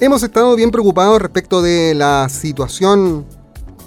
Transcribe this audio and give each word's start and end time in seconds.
Hemos 0.00 0.22
estado 0.22 0.54
bien 0.54 0.70
preocupados 0.70 1.20
respecto 1.20 1.60
de 1.60 1.92
la 1.92 2.28
situación 2.28 3.26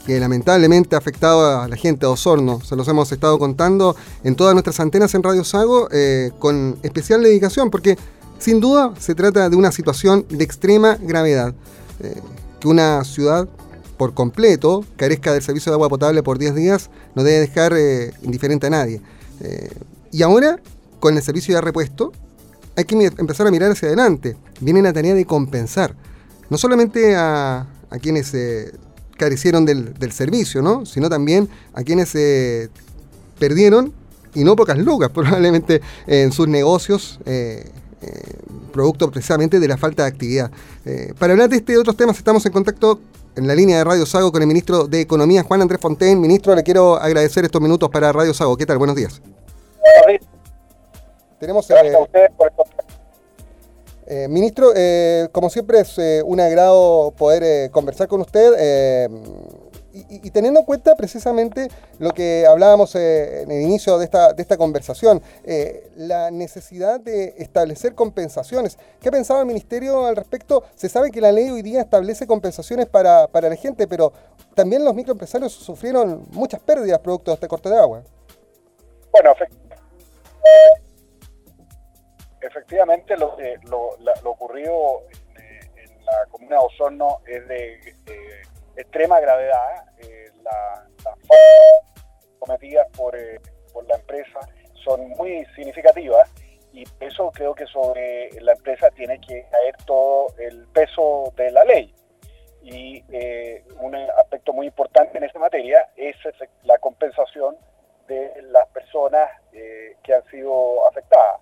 que 0.06 0.20
lamentablemente 0.20 0.96
ha 0.96 0.98
afectado 0.98 1.62
a 1.62 1.70
la 1.70 1.78
gente 1.78 2.06
de 2.06 2.12
Osorno. 2.12 2.60
Se 2.60 2.76
los 2.76 2.86
hemos 2.90 3.10
estado 3.14 3.40
contando 3.40 3.96
en 4.26 4.36
todas 4.36 4.54
nuestras 4.54 4.82
antenas 4.82 5.16
en 5.16 5.24
Radio 5.24 5.46
Sago 5.46 5.88
eh, 5.90 6.32
con 6.38 6.78
especial 6.84 7.24
dedicación, 7.24 7.72
porque 7.72 7.98
sin 8.40 8.60
duda 8.60 8.94
se 9.00 9.16
trata 9.16 9.50
de 9.50 9.56
una 9.56 9.72
situación 9.72 10.26
de 10.30 10.44
extrema 10.44 10.98
gravedad. 11.00 11.54
Eh, 12.02 12.20
que 12.60 12.68
una 12.68 13.06
ciudad 13.06 13.48
por 13.96 14.14
completo 14.14 14.84
carezca 14.98 15.32
del 15.32 15.44
servicio 15.44 15.72
de 15.72 15.76
agua 15.76 15.88
potable 15.88 16.24
por 16.24 16.38
10 16.38 16.56
días 16.56 16.90
no 17.16 17.24
debe 17.24 17.40
dejar 17.40 17.72
eh, 17.74 18.12
indiferente 18.22 18.68
a 18.68 18.70
nadie. 18.70 19.02
y 20.12 20.24
ahora, 20.24 20.60
con 21.00 21.16
el 21.16 21.24
servicio 21.24 21.54
ya 21.54 21.62
repuesto, 21.62 22.12
hay 22.76 22.86
que 22.86 23.12
empezar 23.18 23.48
a 23.48 23.52
mirar 23.52 23.72
hacia 23.72 23.88
adelante. 23.88 24.38
Viene 24.60 24.82
la 24.82 24.94
tarea 24.94 25.14
de 25.14 25.26
compensar, 25.26 25.96
no 26.52 26.58
solamente 26.60 27.16
a, 27.16 27.66
a 27.90 27.98
quienes 27.98 28.36
carecieron 29.22 29.66
del, 29.66 30.12
servicio, 30.12 30.64
¿no? 30.64 30.84
Sino 30.88 31.08
también 31.08 31.48
a 31.74 31.84
quienes 31.84 32.10
se 32.10 32.72
perdieron, 33.38 33.94
y 34.34 34.44
no 34.44 34.56
pocas 34.56 34.80
lucas, 34.80 35.10
probablemente 35.14 35.80
en 36.08 36.32
sus 36.32 36.48
negocios, 36.48 37.20
eh, 37.26 37.70
eh, 38.02 38.34
producto 38.74 39.12
precisamente 39.12 39.60
de 39.60 39.68
la 39.68 39.78
falta 39.78 40.04
de 40.04 40.10
actividad. 40.10 40.50
Eh, 40.86 41.14
para 41.20 41.34
hablar 41.34 41.50
de 41.50 41.58
este 41.58 41.74
y 41.74 41.76
otros 41.76 41.96
temas, 41.96 42.18
estamos 42.18 42.44
en 42.48 42.52
contacto 42.52 43.00
en 43.36 43.48
la 43.48 43.54
línea 43.54 43.78
de 43.78 43.84
Radio 43.84 44.08
Sago 44.08 44.32
con 44.32 44.42
el 44.42 44.48
ministro 44.48 44.88
de 44.88 45.02
Economía, 45.02 45.44
Juan 45.44 45.62
Andrés 45.62 45.80
Fontaine. 45.80 46.20
Ministro, 46.20 46.56
le 46.56 46.64
quiero 46.64 46.96
agradecer 46.96 47.46
estos 47.46 47.62
minutos 47.62 47.90
para 47.90 48.12
Radio 48.12 48.34
Sago. 48.34 48.58
¿Qué 48.58 48.66
tal? 48.66 48.80
Buenos 48.80 48.96
días. 48.96 49.22
Buenos 49.22 50.08
días. 50.08 50.32
Tenemos, 51.40 51.68
Gracias 51.68 51.96
a 51.96 52.00
ustedes 52.00 52.32
por 52.36 52.52
eh, 54.14 54.28
ministro, 54.28 54.74
eh, 54.76 55.30
como 55.32 55.50
siempre 55.50 55.80
es 55.80 55.98
eh, 55.98 56.22
un 56.26 56.42
agrado 56.42 57.12
poder 57.12 57.72
conversar 57.72 58.10
con 58.10 58.20
usted 58.20 59.10
y, 59.94 60.30
teniendo 60.32 60.60
en 60.60 60.66
cuenta 60.66 60.96
precisamente 60.96 61.70
lo 61.98 62.12
que 62.12 62.46
hablábamos 62.46 62.94
en 62.96 63.50
el 63.50 63.62
inicio 63.62 63.98
de 63.98 64.04
esta, 64.04 64.58
conversación, 64.58 65.22
la 65.96 66.30
necesidad 66.30 67.00
de 67.00 67.36
establecer 67.38 67.96
compensaciones. 67.96 68.78
¿Qué 69.00 69.08
ha 69.08 69.12
pensado 69.14 69.40
el 69.40 69.46
Ministerio 69.46 70.06
al 70.06 70.18
respecto? 70.18 70.66
Se 70.76 70.90
sabe 70.90 71.10
que 71.10 71.22
la 71.22 71.32
ley 71.32 71.50
hoy 71.50 71.62
día 71.62 71.80
establece 71.80 72.28
compensaciones 72.28 72.88
para, 72.88 73.28
para 73.28 73.48
la 73.48 73.56
gente, 73.56 73.88
pero 73.88 74.12
también 74.56 74.84
los 74.84 74.94
microempresarios 74.94 75.54
sufrieron 75.54 76.26
muchas 76.32 76.60
pérdidas 76.60 77.00
producto 77.00 77.32
de 77.32 77.36
este 77.36 77.48
corte 77.48 77.70
de 77.70 77.78
agua. 77.78 78.04
Bueno, 79.14 79.34
efectivamente 82.42 83.16
lo, 83.18 83.38
lo, 83.70 83.96
lo 84.00 84.32
ocurrido 84.32 85.04
en, 85.38 86.06
la 86.06 86.26
comuna 86.30 86.58
de 86.58 86.66
Osorno 86.66 87.20
es 87.26 87.48
de 87.48 87.80
extrema 88.76 89.20
gravedad. 89.20 89.86
Eh, 90.00 90.30
las 90.44 90.80
faltas 91.04 92.06
cometidas 92.40 92.88
por, 92.96 93.16
eh, 93.16 93.40
por 93.74 93.86
la 93.88 93.96
empresa 93.96 94.40
son 94.84 95.10
muy 95.10 95.46
significativas 95.56 96.30
y 96.74 96.84
eso 97.00 97.32
creo 97.32 97.54
que 97.54 97.66
sobre 97.68 98.30
la 98.42 98.54
empresa 98.54 98.90
tiene 98.92 99.20
que 99.20 99.46
caer 99.52 99.76
todo 99.86 100.28
el 100.40 100.68
peso 100.68 101.34
de 101.36 101.52
la 101.52 101.64
ley. 101.64 101.94
Y 102.64 103.04
eh, 103.12 103.64
un 103.80 103.96
aspecto 103.96 104.54
muy 104.54 104.68
importante 104.68 105.18
en 105.18 105.24
esta 105.24 105.40
materia 105.40 105.90
es 105.96 106.16
la 106.64 106.78
compensación 106.78 107.58
de 108.08 108.32
las 108.44 108.68
personas 108.68 109.30
que 109.52 110.14
han 110.14 110.24
sido 110.30 110.88
afectadas. 110.88 111.40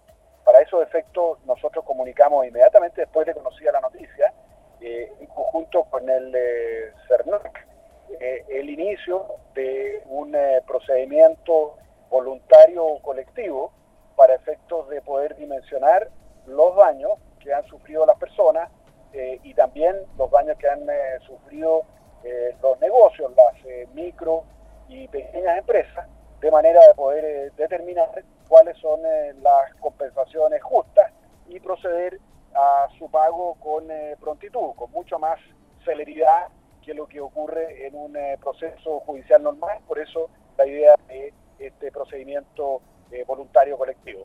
Para 0.49 0.63
esos 0.63 0.81
efectos, 0.81 1.37
nosotros 1.45 1.85
comunicamos 1.85 2.43
inmediatamente 2.43 3.01
después 3.01 3.27
de 3.27 3.35
conocida 3.35 3.71
la 3.71 3.81
noticia, 3.81 4.33
eh, 4.81 5.13
en 5.19 5.27
conjunto 5.27 5.83
con 5.83 6.09
el 6.09 6.33
eh, 6.35 6.91
CERNAC, 7.07 7.67
eh, 8.19 8.45
el 8.49 8.67
inicio 8.67 9.27
de 9.53 10.01
un 10.07 10.35
procedimiento 10.65 11.77
voluntario 12.09 12.97
colectivo 13.03 13.71
para 14.15 14.33
efectos 14.33 14.89
de 14.89 15.03
poder 15.03 15.35
dimensionar 15.35 16.09
los 16.47 16.75
daños 16.77 17.11
que 17.39 17.53
han 17.53 17.63
sufrido 17.67 18.07
las 18.07 18.17
personas 18.17 18.71
y 19.13 19.53
también 19.53 19.97
los 20.17 20.31
daños 20.31 20.57
que 20.57 20.67
han 20.67 20.87
sufrido 21.27 21.83
los 22.63 22.79
negocios, 22.79 23.31
las 23.37 23.93
micro 23.93 24.45
y 24.87 25.07
pequeñas 25.09 25.59
empresas, 25.59 26.07
de 26.41 26.49
manera 26.49 26.87
de 26.87 26.95
poder 26.95 27.51
determinar 27.53 28.23
cuáles 28.49 28.77
son 28.79 28.99
eh, 29.05 29.33
las 29.41 29.73
compensaciones 29.79 30.61
justas 30.61 31.13
y 31.47 31.59
proceder 31.59 32.19
a 32.53 32.87
su 32.97 33.09
pago 33.09 33.55
con 33.61 33.89
eh, 33.89 34.17
prontitud, 34.19 34.73
con 34.75 34.91
mucho 34.91 35.19
más 35.19 35.39
celeridad 35.85 36.47
que 36.83 36.93
lo 36.93 37.07
que 37.07 37.21
ocurre 37.21 37.87
en 37.87 37.95
un 37.95 38.17
eh, 38.17 38.37
proceso 38.41 38.99
judicial 39.01 39.43
normal. 39.43 39.77
Por 39.87 39.99
eso 39.99 40.29
la 40.57 40.65
idea 40.65 40.95
de 41.07 41.31
este 41.59 41.91
procedimiento 41.91 42.81
voluntario 43.25 43.75
colectivo. 43.77 44.23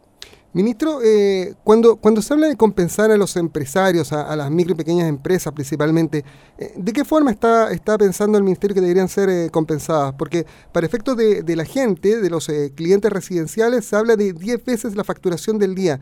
Ministro, 0.54 1.00
eh, 1.03 1.54
cuando, 1.65 1.97
cuando 1.97 2.22
se 2.22 2.32
habla 2.32 2.47
de 2.47 2.56
compensar 2.56 3.10
a 3.10 3.16
los 3.16 3.34
empresarios, 3.37 4.12
a, 4.12 4.37
las 4.37 4.53
micro 4.53 4.75
y 4.75 4.76
pequeñas 4.76 5.09
empresas 5.09 5.53
principalmente, 5.53 6.25
eh, 6.59 6.72
¿de 6.76 6.92
qué 6.92 7.04
forma 7.04 7.32
está, 7.32 7.72
está 7.72 7.98
pensando 7.98 8.38
el 8.38 8.44
Ministerio 8.44 8.72
que 8.72 8.81
deberían 8.81 9.09
ser 9.09 9.28
eh, 9.28 9.50
compensadas? 9.50 10.14
Porque 10.16 10.47
para 10.70 10.87
efectos 10.87 11.16
de, 11.16 11.56
la 11.56 11.64
gente, 11.64 12.20
de 12.20 12.31
los 12.31 12.48
clientes 12.76 13.12
residenciales, 13.12 13.84
se 13.84 13.97
habla 13.97 14.14
de 14.14 14.32
10 14.32 14.64
veces 14.64 14.94
la 14.94 15.03
facturación 15.03 15.59
del 15.59 15.75
día. 15.75 15.98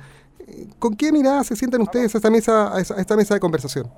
¿Con 0.78 0.96
qué 0.96 1.12
mirada 1.12 1.44
se 1.44 1.56
sientan 1.56 1.80
ustedes 1.80 2.14
a 2.14 2.18
esta 2.18 2.30
mesa, 2.30 2.76
a 2.76 2.80
esta 2.80 3.16
mesa 3.16 3.32
de 3.32 3.40
conversación? 3.40 3.90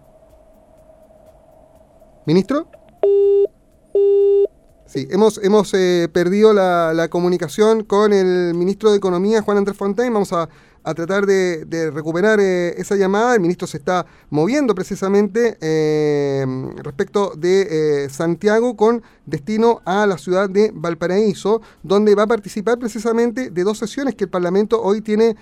¿Ministro? 2.26 2.68
Sí, 4.94 5.08
hemos, 5.10 5.40
hemos 5.42 5.74
eh, 5.74 6.08
perdido 6.12 6.52
la, 6.52 6.92
la, 6.94 7.08
comunicación 7.08 7.82
con 7.82 8.12
el 8.12 8.54
ministro 8.54 8.92
de 8.92 8.98
Economía, 8.98 9.42
Juan 9.42 9.58
Andrés 9.58 9.76
Fontaine. 9.76 10.12
Vamos 10.12 10.32
a 10.32 10.48
a 10.84 10.94
tratar 10.94 11.26
de, 11.26 11.90
recuperar 11.92 12.38
eh, 12.40 12.74
esa 12.76 12.94
llamada. 12.94 13.34
El 13.34 13.40
ministro 13.40 13.66
se 13.66 13.78
está 13.78 14.06
moviendo 14.30 14.74
precisamente 14.74 15.56
eh, 15.60 16.44
respecto 16.82 17.32
de 17.36 18.04
eh, 18.04 18.08
Santiago 18.10 18.76
con 18.76 19.02
destino 19.24 19.80
a 19.86 20.06
la 20.06 20.18
ciudad 20.18 20.50
de 20.50 20.70
Valparaíso, 20.74 21.62
donde 21.82 22.14
va 22.14 22.24
a 22.24 22.26
participar 22.26 22.78
precisamente 22.78 23.50
de 23.50 23.64
dos 23.64 23.78
sesiones 23.78 24.14
que 24.14 24.24
el 24.24 24.30
Parlamento 24.30 24.80
hoy 24.82 25.00
tiene 25.00 25.36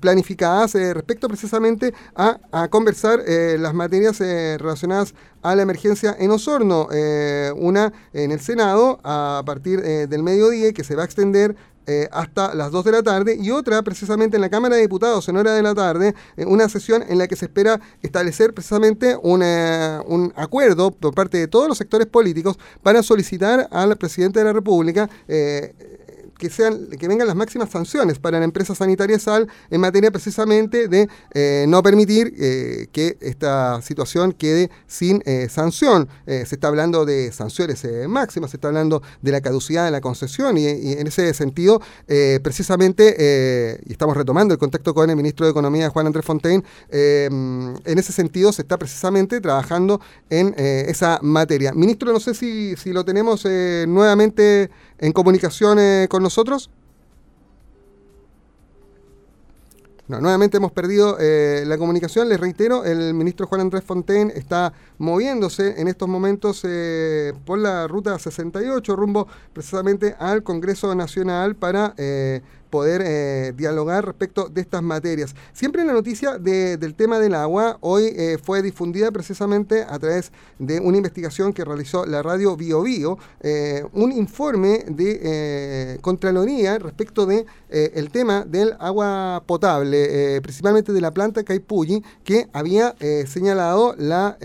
planificadas 0.00 0.72
respecto 0.72 1.28
precisamente 1.28 1.92
a, 2.16 2.40
a 2.50 2.68
conversar 2.68 3.22
las 3.58 3.74
materias 3.74 4.20
relacionadas 4.20 5.14
a 5.42 5.54
la 5.54 5.60
emergencia 5.60 6.16
en 6.18 6.30
Osorno. 6.30 6.88
una 7.56 7.92
en 8.14 8.32
el 8.32 8.40
Senado 8.40 9.00
a 9.04 9.42
partir 9.44 9.82
del 9.82 10.22
mediodía 10.22 10.72
que 10.72 10.82
se 10.82 10.96
va 10.96 11.02
a 11.02 11.04
extender 11.04 11.54
eh, 11.86 12.08
hasta 12.12 12.54
las 12.54 12.70
2 12.70 12.84
de 12.84 12.92
la 12.92 13.02
tarde 13.02 13.36
y 13.38 13.50
otra 13.50 13.82
precisamente 13.82 14.36
en 14.36 14.40
la 14.40 14.48
Cámara 14.48 14.76
de 14.76 14.80
Diputados 14.80 15.28
en 15.28 15.36
hora 15.36 15.52
de 15.52 15.62
la 15.62 15.74
tarde, 15.74 16.14
eh, 16.36 16.46
una 16.46 16.68
sesión 16.68 17.04
en 17.08 17.18
la 17.18 17.28
que 17.28 17.36
se 17.36 17.44
espera 17.44 17.80
establecer 18.02 18.54
precisamente 18.54 19.16
un 19.22 20.32
acuerdo 20.36 20.90
por 20.90 21.14
parte 21.14 21.38
de 21.38 21.48
todos 21.48 21.68
los 21.68 21.76
sectores 21.76 22.06
políticos 22.06 22.58
para 22.82 23.02
solicitar 23.02 23.68
al 23.70 23.96
presidente 23.96 24.38
de 24.38 24.44
la 24.46 24.52
República 24.52 25.10
eh, 25.28 25.93
que, 26.44 26.50
sean, 26.50 26.88
que 26.88 27.08
vengan 27.08 27.26
las 27.26 27.36
máximas 27.36 27.70
sanciones 27.70 28.18
para 28.18 28.38
la 28.38 28.44
empresa 28.44 28.74
sanitaria 28.74 29.18
SAL 29.18 29.48
en 29.70 29.80
materia 29.80 30.10
precisamente 30.10 30.88
de 30.88 31.08
eh, 31.32 31.64
no 31.68 31.82
permitir 31.82 32.34
eh, 32.38 32.88
que 32.92 33.16
esta 33.22 33.80
situación 33.80 34.32
quede 34.32 34.70
sin 34.86 35.22
eh, 35.24 35.48
sanción. 35.48 36.06
se 36.26 36.42
está 36.42 36.68
hablando 36.68 37.06
de 37.06 37.32
sanciones 37.32 37.86
máximas, 38.08 38.50
se 38.50 38.58
está 38.58 38.68
hablando 38.68 39.02
de 39.22 39.32
la 39.32 39.40
caducidad 39.40 39.86
de 39.86 39.90
la 39.90 40.02
concesión 40.02 40.58
y, 40.58 40.66
en 40.66 41.06
ese 41.06 41.32
sentido, 41.32 41.80
precisamente, 42.42 43.80
y 43.86 43.92
estamos 43.92 44.16
retomando 44.16 44.52
el 44.52 44.58
contacto 44.58 44.94
con 44.94 45.08
el 45.08 45.16
ministro 45.16 45.46
de 45.46 45.52
Economía, 45.52 45.88
Juan 45.90 46.06
Andrés 46.06 46.24
Fontaine, 46.24 46.62
en 46.90 47.98
ese 47.98 48.12
sentido 48.12 48.52
se 48.52 48.62
está 48.62 48.78
precisamente 48.78 49.40
trabajando 49.40 50.00
en 50.30 50.54
esa 50.58 51.18
materia. 51.22 51.72
Ministro, 51.72 52.12
no 52.12 52.20
sé 52.20 52.34
si, 52.34 52.76
si 52.76 52.92
lo 52.92 53.04
tenemos 53.04 53.44
nuevamente 53.44 54.70
en 54.98 55.12
comunicación 55.12 55.78
con 56.08 56.22
nosotros? 56.22 56.33
No, 60.06 60.20
nuevamente 60.20 60.58
hemos 60.58 60.72
perdido 60.72 61.16
eh, 61.18 61.64
la 61.66 61.78
comunicación. 61.78 62.28
Les 62.28 62.38
reitero, 62.38 62.84
el 62.84 63.14
ministro 63.14 63.46
Juan 63.46 63.62
Andrés 63.62 63.84
Fontaine 63.84 64.30
está 64.36 64.74
moviéndose 64.98 65.80
en 65.80 65.88
estos 65.88 66.08
momentos 66.08 66.60
eh, 66.64 67.32
por 67.46 67.58
la 67.58 67.86
ruta 67.88 68.18
68 68.18 68.96
rumbo 68.96 69.26
precisamente 69.54 70.14
al 70.18 70.42
Congreso 70.42 70.94
Nacional 70.94 71.56
para 71.56 71.94
eh, 71.96 72.42
poder 72.74 73.54
dialogar 73.54 74.04
respecto 74.04 74.48
de 74.48 74.60
estas 74.60 74.82
materias. 74.82 75.32
Siempre 75.52 75.84
la 75.84 75.92
noticia 75.92 76.38
del 76.38 76.94
tema 76.96 77.20
del 77.20 77.36
agua 77.36 77.78
hoy 77.82 78.16
fue 78.42 78.62
difundida 78.62 79.12
precisamente 79.12 79.84
a 79.88 79.96
través 80.00 80.32
de 80.58 80.80
una 80.80 80.96
investigación 80.96 81.52
que 81.52 81.64
realizó 81.64 82.04
la 82.04 82.20
radio 82.20 82.56
Bio 82.56 82.82
Bio, 82.82 83.16
un 83.92 84.10
informe 84.10 84.84
de 84.88 86.00
Contraloría 86.00 86.80
respecto 86.80 87.26
de 87.26 87.46
el 87.70 88.10
tema 88.10 88.44
del 88.44 88.74
agua 88.80 89.44
potable, 89.46 90.40
principalmente 90.42 90.92
de 90.92 91.00
la 91.00 91.12
planta 91.12 91.44
Caipulli, 91.44 92.02
que 92.24 92.48
había 92.52 92.96
señalado 93.28 93.94
la 93.98 94.36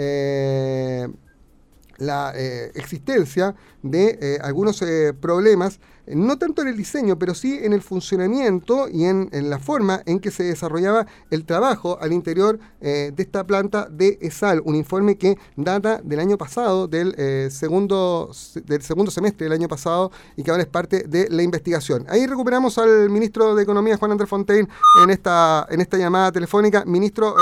la 1.99 2.33
eh, 2.35 2.71
existencia 2.75 3.55
de 3.83 4.17
eh, 4.21 4.39
algunos 4.41 4.81
eh, 4.81 5.13
problemas 5.13 5.79
no 6.07 6.39
tanto 6.39 6.63
en 6.63 6.69
el 6.69 6.75
diseño, 6.75 7.19
pero 7.19 7.35
sí 7.35 7.59
en 7.61 7.71
el 7.71 7.83
funcionamiento 7.83 8.89
y 8.89 9.05
en, 9.05 9.29
la 9.31 9.59
forma 9.59 10.01
en 10.07 10.19
que 10.19 10.31
se 10.31 10.41
desarrollaba 10.41 11.05
el 11.29 11.45
trabajo 11.45 11.99
al 12.01 12.13
interior 12.13 12.57
de 12.81 13.13
esta 13.15 13.45
planta 13.45 13.87
de 13.91 14.17
ESAL, 14.19 14.63
un 14.65 14.75
informe 14.75 15.19
que 15.19 15.37
data 15.55 16.01
del 16.03 16.19
año 16.19 16.35
pasado, 16.35 16.87
del, 16.87 17.13
segundo, 17.51 18.31
del 18.65 18.81
segundo 18.81 19.11
semestre 19.11 19.45
del 19.45 19.53
año 19.53 19.67
pasado 19.67 20.11
y 20.35 20.41
que 20.41 20.49
ahora 20.49 20.63
es 20.63 20.69
parte 20.69 21.03
de 21.07 21.29
la 21.29 21.43
investigación. 21.43 22.07
Ahí 22.09 22.25
recuperamos 22.25 22.79
al 22.79 23.07
ministro 23.11 23.53
de 23.53 23.61
Economía, 23.61 23.95
Juan 23.95 24.09
Andrés 24.09 24.31
Fontaine, 24.31 24.67
en 25.03 25.11
esta, 25.11 25.67
en 25.69 25.79
esta 25.79 25.99
llamada 25.99 26.31
telefónica. 26.31 26.85
Ministro, 26.85 27.35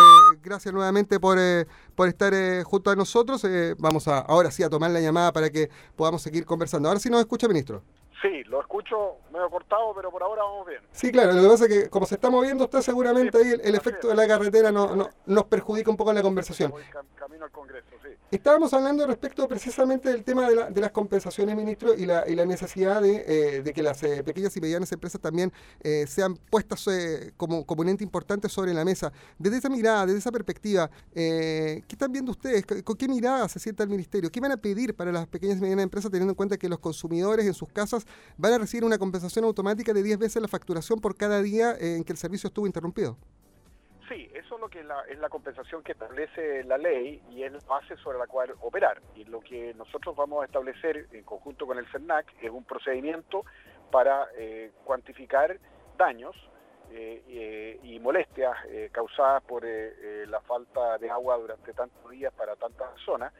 gracias 0.44 0.74
nuevamente 0.74 1.21
por, 1.21 1.39
por 1.98 2.08
estar 2.08 2.32
junto 2.64 2.92
a 2.92 2.96
nosotros. 2.96 3.44
vamos 3.80 4.08
a, 4.08 4.20
ahora 4.20 4.52
sí 4.52 4.62
a 4.62 4.70
tomar 4.70 4.92
la 4.92 5.02
llamada 5.02 5.34
para 5.34 5.50
que 5.50 5.68
podamos 5.96 6.22
seguir 6.22 6.46
conversando. 6.46 6.88
Ahora 6.88 7.00
sí 7.00 7.10
nos 7.10 7.20
escucha, 7.20 7.48
ministro. 7.48 7.82
Sí, 8.22 8.44
lo 8.46 8.62
escucho 8.62 9.16
medio 9.34 9.50
cortado, 9.50 9.94
pero 9.96 10.12
por 10.12 10.22
ahora 10.22 10.44
vamos 10.44 10.68
bien. 10.68 10.82
Sí, 10.92 11.12
claro, 11.12 11.34
lo 11.34 11.42
que 11.42 11.48
pasa 11.48 11.66
es 11.66 11.70
que 11.70 11.90
como 11.90 12.06
se 12.06 12.16
está 12.16 12.30
moviendo 12.30 12.66
usted 12.66 12.82
seguramente 12.82 13.40
ahí 13.40 13.60
el, 13.64 13.76
efecto 13.76 14.10
de 14.10 14.16
la 14.16 14.28
carretera 14.28 14.72
no, 14.72 15.10
nos 15.26 15.44
perjudica 15.46 15.90
un 15.90 15.98
poco 15.98 16.12
en 16.12 16.18
la 16.18 16.22
conversación. 16.22 16.72
camino 17.16 17.46
al 17.46 17.52
Congreso. 17.52 17.88
Estábamos 18.29 18.74
hablando 18.74 19.07
respecto 19.07 19.47
precisamente 19.47 20.09
del 20.09 20.25
tema 20.25 20.50
de, 20.50 20.81
las 20.81 20.91
compensaciones, 20.91 21.56
ministro, 21.56 21.94
y 21.94 22.06
la, 22.06 22.25
necesidad 22.45 23.01
de, 23.01 23.24
eh, 23.25 23.74
que 23.74 23.81
las 23.81 24.03
eh, 24.03 24.21
pequeñas 24.21 24.56
y 24.57 24.59
medianas 24.59 24.91
empresas 24.91 25.21
también 25.21 25.53
eh, 25.79 26.06
sean 26.07 26.35
puestas 26.35 26.85
como 27.38 27.65
componente 27.65 28.03
importante 28.03 28.50
sobre 28.50 28.74
la 28.74 28.83
mesa. 28.83 29.13
Desde 29.39 29.59
esa 29.59 29.69
mirada, 29.69 30.07
desde 30.07 30.19
esa 30.19 30.31
perspectiva, 30.33 30.91
¿qué 31.13 31.85
están 31.88 32.12
viendo 32.12 32.31
ustedes? 32.31 32.65
¿Con 32.83 32.97
qué 32.97 33.07
mirada 33.07 33.47
se 33.47 33.59
sienta 33.59 33.83
el 33.83 33.89
ministerio? 33.89 34.29
¿Qué 34.29 34.41
van 34.41 34.51
a 34.51 34.57
pedir 34.57 34.94
para 34.94 35.13
las 35.13 35.25
pequeñas 35.25 35.59
y 35.59 35.62
medianas 35.62 35.83
empresas 35.83 36.12
teniendo 36.12 36.31
en 36.33 36.35
cuenta 36.35 36.57
que 36.57 36.68
los 36.68 36.79
consumidores 36.79 37.45
en 37.45 37.53
sus 37.53 37.69
casas 37.69 38.06
van 38.35 38.51
a 38.51 38.57
recibir 38.57 38.83
una 38.83 38.97
compensación 38.97 39.45
automática 39.45 39.94
de 39.94 40.03
10 40.03 40.18
veces 40.18 40.41
la 40.41 40.50
facturación 40.50 41.00
por 41.00 41.15
cada 41.15 41.41
día 41.41 41.77
en 41.79 42.03
que 42.03 42.12
el 42.12 42.18
servicio 42.18 42.47
estuvo 42.47 42.68
interrumpido. 42.68 43.18
Sí, 44.07 44.30
eso 44.33 44.56
es 44.56 44.62
lo 44.62 44.69
que 44.69 44.80
es 45.09 45.19
la 45.19 45.30
compensación 45.30 45.83
que 45.83 45.92
establece 45.92 46.63
la 46.63 46.77
ley 46.77 47.21
y 47.30 47.44
es 47.44 47.51
la 47.51 47.59
base 47.68 47.98
sobre 47.98 48.18
la 48.18 48.27
cual 48.27 48.54
operar. 48.62 49.01
Y 49.15 49.25
lo 49.25 49.42
que 49.42 49.74
nosotros 49.74 50.15
vamos 50.15 50.42
a 50.42 50.45
establecer 50.45 51.07
en 51.12 51.24
conjunto 51.24 51.68
con 51.68 51.77
el 51.77 51.86
CERNAC 51.88 52.33
es 52.42 52.50
un 52.50 52.63
procedimiento 52.63 53.44
para 53.92 54.27
eh, 54.38 54.71
cuantificar 54.86 55.59
daños 55.98 56.36
eh, 56.92 57.21
eh, 57.27 57.80
y 57.83 58.00
molestias 58.00 58.56
causadas 58.94 59.44
por 59.44 59.65
la 59.65 60.39
falta 60.42 60.98
de 61.00 61.10
agua 61.10 61.38
durante 61.38 61.74
tantos 61.74 62.10
días 62.10 62.33
para 62.33 62.56
tantas 62.56 62.89
zonas 63.01 63.33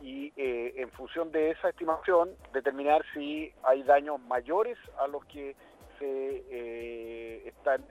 y 0.00 0.32
en 0.36 0.90
función 0.92 1.32
de 1.32 1.50
esa 1.50 1.70
estimación 1.70 2.36
determinar 2.52 3.04
si 3.14 3.52
hay 3.62 3.82
daños 3.82 4.20
mayores 4.20 4.78
a 4.98 5.06
los 5.06 5.24
que 5.26 5.56
se 5.98 6.44
eh, 6.50 7.48
están 7.48 7.84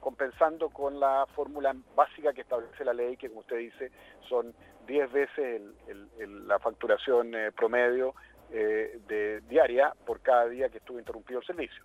compensando 0.00 0.70
con 0.70 0.98
la 0.98 1.26
fórmula 1.34 1.74
básica 1.94 2.32
que 2.32 2.42
establece 2.42 2.84
la 2.84 2.92
ley, 2.92 3.16
que 3.16 3.28
como 3.28 3.40
usted 3.40 3.58
dice 3.58 3.90
son 4.28 4.54
10 4.86 5.12
veces 5.12 5.62
la 6.18 6.58
facturación 6.58 7.32
promedio 7.56 8.14
de 8.50 9.42
diaria 9.48 9.92
por 10.06 10.20
cada 10.20 10.46
día 10.46 10.68
que 10.68 10.78
estuvo 10.78 10.98
interrumpido 10.98 11.40
el 11.40 11.46
servicio. 11.46 11.82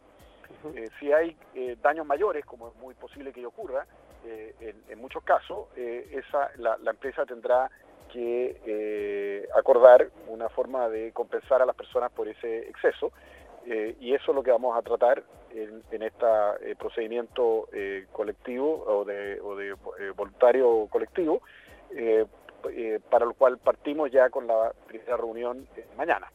si 0.99 1.11
hay 1.11 1.35
daños 1.81 2.05
mayores, 2.05 2.45
como 2.45 2.69
es 2.69 2.75
muy 2.75 2.93
posible 2.95 3.33
que 3.33 3.45
ocurra, 3.45 3.85
en, 4.25 4.99
muchos 4.99 5.23
casos, 5.23 5.67
esa, 5.75 6.51
la 6.57 6.91
empresa 6.91 7.25
tendrá 7.25 7.69
que 8.09 8.59
eh, 8.65 9.47
acordar 9.55 10.09
una 10.27 10.49
forma 10.49 10.89
de 10.89 11.11
compensar 11.13 11.61
a 11.61 11.65
las 11.65 11.75
personas 11.75 12.11
por 12.11 12.27
ese 12.27 12.67
exceso 12.69 13.11
eh, 13.65 13.95
y 13.99 14.13
eso 14.13 14.31
es 14.31 14.35
lo 14.35 14.43
que 14.43 14.51
vamos 14.51 14.77
a 14.77 14.81
tratar 14.81 15.23
en, 15.51 15.83
en 15.91 16.03
este 16.03 16.75
procedimiento 16.77 17.67
colectivo 18.11 18.83
o 18.85 19.05
de, 19.05 19.39
o 19.41 19.55
de 19.55 19.75
voluntario 20.15 20.87
colectivo 20.89 21.41
para 23.09 23.25
lo 23.25 23.33
cual 23.33 23.57
partimos 23.57 24.11
ya 24.11 24.29
con 24.29 24.45
la 24.47 24.73
primera 24.87 25.17
reunión 25.17 25.67
mañana. 25.97 26.29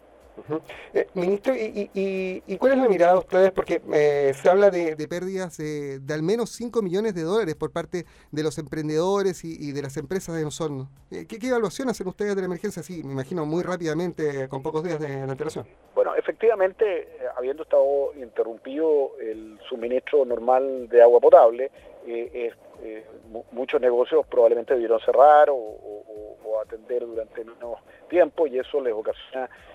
Eh, 0.92 1.06
ministro, 1.14 1.54
¿y, 1.56 2.56
cuál 2.58 2.72
es 2.72 2.78
la 2.78 2.88
mirada 2.88 3.12
de 3.12 3.18
ustedes? 3.18 3.52
Porque 3.52 3.80
eh, 3.92 4.32
se 4.34 4.48
habla 4.48 4.70
de, 4.70 4.96
pérdidas 5.08 5.56
de 5.58 6.00
al 6.12 6.22
menos 6.22 6.50
5 6.50 6.82
millones 6.82 7.14
de 7.14 7.22
dólares 7.22 7.54
por 7.54 7.72
parte 7.72 8.04
de 8.30 8.42
los 8.42 8.58
emprendedores 8.58 9.44
y, 9.44 9.72
de 9.72 9.82
las 9.82 9.96
empresas 9.96 10.36
de 10.36 10.44
Osorno. 10.44 10.88
Eh, 11.10 11.26
¿Qué, 11.26 11.38
evaluación 11.46 11.88
hacen 11.88 12.08
ustedes 12.08 12.34
de 12.34 12.42
la 12.42 12.46
emergencia? 12.46 12.82
Sí, 12.82 13.02
me 13.04 13.12
imagino 13.12 13.46
muy 13.46 13.62
rápidamente, 13.62 14.48
con 14.48 14.62
pocos 14.62 14.82
días 14.84 14.98
de, 15.00 15.22
antelación. 15.22 15.66
Bueno, 15.94 16.14
efectivamente, 16.16 17.08
habiendo 17.36 17.62
estado 17.62 18.12
interrumpido 18.16 19.12
el 19.20 19.58
suministro 19.68 20.24
normal 20.24 20.88
de 20.88 21.02
agua 21.02 21.20
potable, 21.20 21.70
muchos 23.52 23.80
negocios 23.80 24.26
probablemente 24.26 24.74
debieron 24.74 25.00
cerrar 25.00 25.48
o, 25.50 25.56
o 25.56 26.60
atender 26.60 27.06
durante 27.06 27.44
menos 27.44 27.78
tiempo 28.08 28.46
y 28.46 28.58
eso 28.58 28.80
les 28.80 28.92
ocasiona 28.92 29.44
eh, 29.44 29.48
eh, 29.48 29.73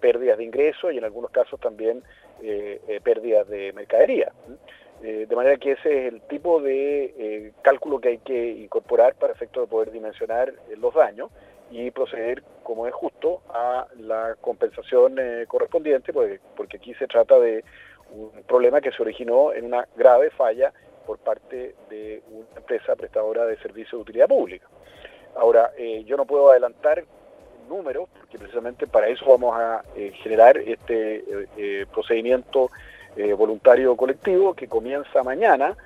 pérdidas 0.00 0.38
de 0.38 0.44
ingresos 0.44 0.92
y 0.92 0.98
en 0.98 1.04
algunos 1.04 1.30
casos 1.30 1.60
también 1.60 2.02
eh, 2.42 3.00
pérdidas 3.02 3.48
de 3.48 3.72
mercadería. 3.72 4.32
de 5.00 5.36
manera 5.36 5.56
que 5.56 5.72
ese 5.72 6.06
es 6.06 6.12
el 6.12 6.20
tipo 6.22 6.60
de 6.60 7.52
cálculo 7.62 8.00
que 8.00 8.08
hay 8.08 8.18
que 8.18 8.50
incorporar 8.52 9.14
para 9.14 9.32
efecto 9.32 9.60
de 9.60 9.66
poder 9.66 9.90
dimensionar 9.90 10.52
los 10.78 10.94
daños 10.94 11.30
y 11.70 11.90
proceder, 11.90 12.42
como 12.62 12.86
es 12.86 12.94
justo, 12.94 13.42
a 13.50 13.86
la 13.98 14.36
compensación 14.40 15.16
correspondiente, 15.48 16.12
porque, 16.12 16.40
porque 16.56 16.76
aquí 16.76 16.94
se 16.94 17.06
trata 17.06 17.38
de 17.38 17.64
un 18.12 18.30
problema 18.44 18.80
que 18.80 18.92
se 18.92 19.02
originó 19.02 19.52
en 19.52 19.64
una 19.66 19.86
grave 19.96 20.30
falla 20.30 20.72
por 21.06 21.18
parte 21.18 21.74
de 21.90 22.22
una 22.30 22.58
empresa 22.58 22.96
prestadora 22.96 23.44
de 23.46 23.56
servicios 23.58 23.92
de 23.92 24.02
utilidad 24.02 24.28
pública. 24.28 24.66
Ahora, 25.36 25.72
yo 26.04 26.16
no 26.16 26.26
puedo 26.26 26.50
adelantar 26.50 27.04
números, 27.68 28.08
porque 28.18 28.38
precisamente 28.38 28.86
para 28.86 29.08
eso 29.08 29.26
vamos 29.26 29.56
a 29.58 29.82
eh, 29.96 30.12
generar 30.22 30.56
este 30.58 31.16
eh, 31.16 31.24
eh, 31.56 31.86
procedimiento 31.92 32.70
voluntario 33.38 33.96
colectivo 33.96 34.54
que 34.54 34.66
comienza 34.66 35.22
mañana 35.22 35.76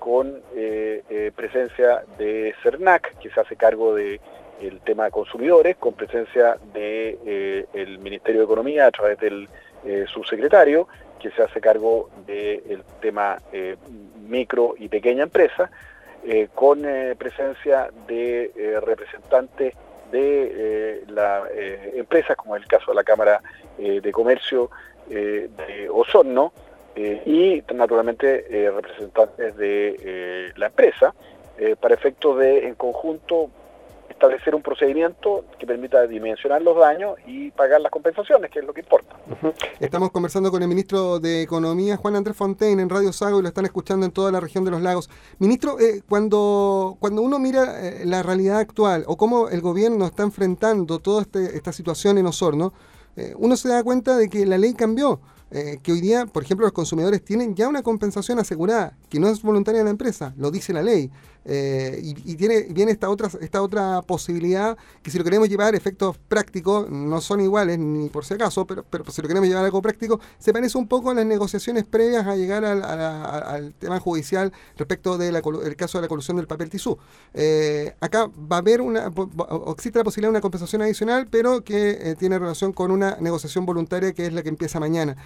con 0.00 0.42
presencia 1.36 2.02
de 2.18 2.52
CERNAC, 2.60 3.16
que 3.20 3.30
se 3.30 3.40
hace 3.40 3.54
cargo 3.54 3.94
del 3.94 4.18
tema 4.82 5.04
de 5.04 5.12
consumidores, 5.12 5.76
con 5.76 5.94
presencia 5.94 6.58
del 6.74 8.00
Ministerio 8.00 8.40
de 8.40 8.44
Economía 8.46 8.86
a 8.88 8.90
través 8.90 9.16
del 9.20 9.48
subsecretario, 10.08 10.88
que 11.20 11.30
se 11.30 11.40
hace 11.40 11.60
cargo 11.60 12.10
del 12.26 12.82
tema 13.00 13.38
micro 14.28 14.74
y 14.76 14.88
pequeña 14.88 15.22
empresa, 15.22 15.70
con 16.56 16.82
presencia 17.16 17.90
de 18.08 18.80
representantes 18.84 19.74
de 20.10 20.52
eh, 20.54 21.04
las 21.08 21.48
eh, 21.52 21.92
empresas, 21.96 22.36
como 22.36 22.56
es 22.56 22.62
el 22.62 22.68
caso 22.68 22.90
de 22.90 22.94
la 22.94 23.04
Cámara 23.04 23.40
eh, 23.78 24.00
de 24.00 24.12
Comercio 24.12 24.70
de 25.08 25.88
Osorno, 25.88 26.52
y 26.96 27.62
naturalmente 27.72 28.72
representantes 28.74 29.56
de 29.56 30.52
la 30.56 30.66
empresa, 30.66 31.14
para 31.78 31.94
efectos 31.94 32.38
de, 32.38 32.66
en 32.66 32.74
conjunto, 32.74 33.50
establecer 34.08 34.54
un 34.54 34.62
procedimiento 34.62 35.44
que 35.58 35.66
permita 35.66 36.06
dimensionar 36.06 36.62
los 36.62 36.76
daños 36.76 37.16
y 37.26 37.50
pagar 37.50 37.80
las 37.80 37.90
compensaciones, 37.90 38.50
que 38.50 38.60
es 38.60 38.64
lo 38.64 38.72
que 38.72 38.80
importa. 38.80 39.16
Estamos 39.80 40.10
conversando 40.10 40.50
con 40.50 40.62
el 40.62 40.68
ministro 40.68 41.18
de 41.18 41.42
Economía, 41.42 41.96
Juan 41.96 42.16
Andrés 42.16 42.36
Fontaine, 42.36 42.80
en 42.80 42.88
Radio 42.88 43.12
Sago, 43.12 43.38
y 43.38 43.42
lo 43.42 43.48
están 43.48 43.64
escuchando 43.64 44.06
en 44.06 44.12
toda 44.12 44.32
la 44.32 44.40
región 44.40 44.64
de 44.64 44.70
los 44.70 44.82
lagos. 44.82 45.10
Ministro, 45.38 45.78
eh, 45.80 46.02
cuando, 46.08 46.96
cuando 47.00 47.22
uno 47.22 47.38
mira 47.38 47.86
eh, 47.86 48.04
la 48.04 48.22
realidad 48.22 48.58
actual 48.58 49.04
o 49.06 49.16
cómo 49.16 49.48
el 49.48 49.60
gobierno 49.60 50.06
está 50.06 50.22
enfrentando 50.22 50.98
toda 50.98 51.22
este, 51.22 51.56
esta 51.56 51.72
situación 51.72 52.18
en 52.18 52.26
Osorno, 52.26 52.72
eh, 53.16 53.34
uno 53.36 53.56
se 53.56 53.68
da 53.68 53.82
cuenta 53.82 54.16
de 54.16 54.28
que 54.28 54.46
la 54.46 54.58
ley 54.58 54.74
cambió. 54.74 55.20
eh, 55.50 55.78
que 55.82 55.92
hoy 55.92 56.00
día, 56.00 56.26
por 56.26 56.42
ejemplo, 56.42 56.66
los 56.66 56.72
consumidores 56.72 57.24
tienen 57.24 57.54
ya 57.54 57.68
una 57.68 57.82
compensación 57.82 58.38
asegurada, 58.38 58.96
que 59.08 59.20
no 59.20 59.28
es 59.28 59.42
voluntaria 59.42 59.84
la 59.84 59.90
empresa, 59.90 60.34
lo 60.36 60.50
dice 60.50 60.72
la 60.72 60.82
ley. 60.82 61.10
Eh, 61.48 62.00
y, 62.02 62.34
tiene 62.34 62.62
viene 62.70 62.90
esta 62.90 63.08
otra 63.62 64.02
posibilidad 64.02 64.76
que 65.00 65.12
si 65.12 65.18
lo 65.18 65.22
queremos 65.22 65.48
llevar 65.48 65.74
a 65.74 65.76
efectos 65.76 66.18
prácticos 66.26 66.90
no 66.90 67.20
son 67.20 67.40
iguales 67.40 67.78
ni 67.78 68.08
por 68.08 68.24
si 68.24 68.34
acaso 68.34 68.66
pero 68.66 68.84
pero 68.90 69.08
si 69.12 69.22
lo 69.22 69.28
queremos 69.28 69.48
llevar 69.48 69.62
a 69.62 69.66
algo 69.66 69.80
práctico 69.80 70.18
se 70.40 70.52
parece 70.52 70.76
un 70.76 70.88
poco 70.88 71.10
a 71.12 71.14
las 71.14 71.24
negociaciones 71.24 71.84
previas 71.84 72.26
a 72.26 72.34
llegar 72.34 72.64
al, 72.64 73.74
tema 73.78 74.00
judicial 74.00 74.52
respecto 74.76 75.18
del 75.18 75.40
caso 75.76 75.98
de 75.98 76.02
la 76.02 76.08
colusión 76.08 76.36
del 76.36 76.48
papel 76.48 76.68
tisú 76.68 76.98
eh, 77.32 77.94
acá 78.00 78.26
va 78.26 78.56
a 78.56 78.58
haber 78.58 78.80
una 78.80 79.12
existe 79.72 80.00
la 80.00 80.04
posibilidad 80.04 80.30
de 80.30 80.38
una 80.38 80.40
compensación 80.40 80.82
adicional 80.82 81.28
pero 81.30 81.62
que 81.62 81.90
eh, 81.90 82.16
tiene 82.18 82.40
relación 82.40 82.72
con 82.72 82.90
una 82.90 83.18
negociación 83.20 83.66
voluntaria 83.66 84.12
que 84.14 84.26
es 84.26 84.32
la 84.32 84.42
que 84.42 84.48
empieza 84.48 84.80
mañana 84.80 85.16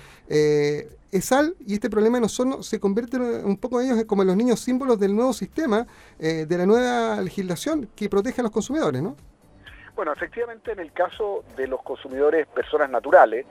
ESAL 1.12 1.54
y 1.66 1.74
este 1.74 1.90
problema 1.90 2.18
de 2.18 2.22
nosotros 2.22 2.66
se 2.66 2.80
convierten 2.80 3.22
un 3.44 3.56
poco 3.56 3.80
ellos 3.80 4.04
como 4.04 4.22
en 4.22 4.28
los 4.28 4.36
niños 4.36 4.60
símbolos 4.60 4.98
del 4.98 5.14
nuevo 5.14 5.32
sistema, 5.32 5.86
eh, 6.18 6.46
de 6.46 6.58
la 6.58 6.66
nueva 6.66 7.20
legislación 7.20 7.88
que 7.96 8.08
protege 8.08 8.40
a 8.40 8.44
los 8.44 8.52
consumidores, 8.52 9.02
¿no? 9.02 9.16
Bueno, 9.94 10.12
efectivamente 10.12 10.72
en 10.72 10.78
el 10.78 10.92
caso 10.92 11.44
de 11.56 11.66
los 11.66 11.82
consumidores 11.82 12.46
personas 12.46 12.90
naturales, 12.90 13.44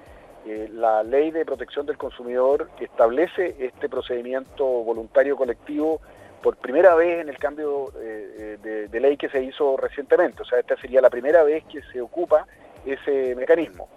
eh, 0.45 0.69
la 0.71 1.03
ley 1.03 1.31
de 1.31 1.45
protección 1.45 1.85
del 1.85 1.97
consumidor 1.97 2.69
establece 2.79 3.55
este 3.59 3.89
procedimiento 3.89 4.65
voluntario 4.65 5.35
colectivo 5.35 6.01
por 6.41 6.55
primera 6.55 6.95
vez 6.95 7.21
en 7.21 7.29
el 7.29 7.37
cambio 7.37 7.91
eh, 7.97 8.57
de, 8.63 8.87
de 8.87 8.99
ley 8.99 9.17
que 9.17 9.29
se 9.29 9.43
hizo 9.43 9.75
recientemente. 9.75 10.41
O 10.41 10.45
sea, 10.45 10.59
esta 10.59 10.79
sería 10.79 11.01
la 11.01 11.09
primera 11.09 11.43
vez 11.43 11.65
que 11.65 11.81
se 11.91 12.01
ocupa 12.01 12.47
ese 12.85 13.35
mecanismo 13.35 13.89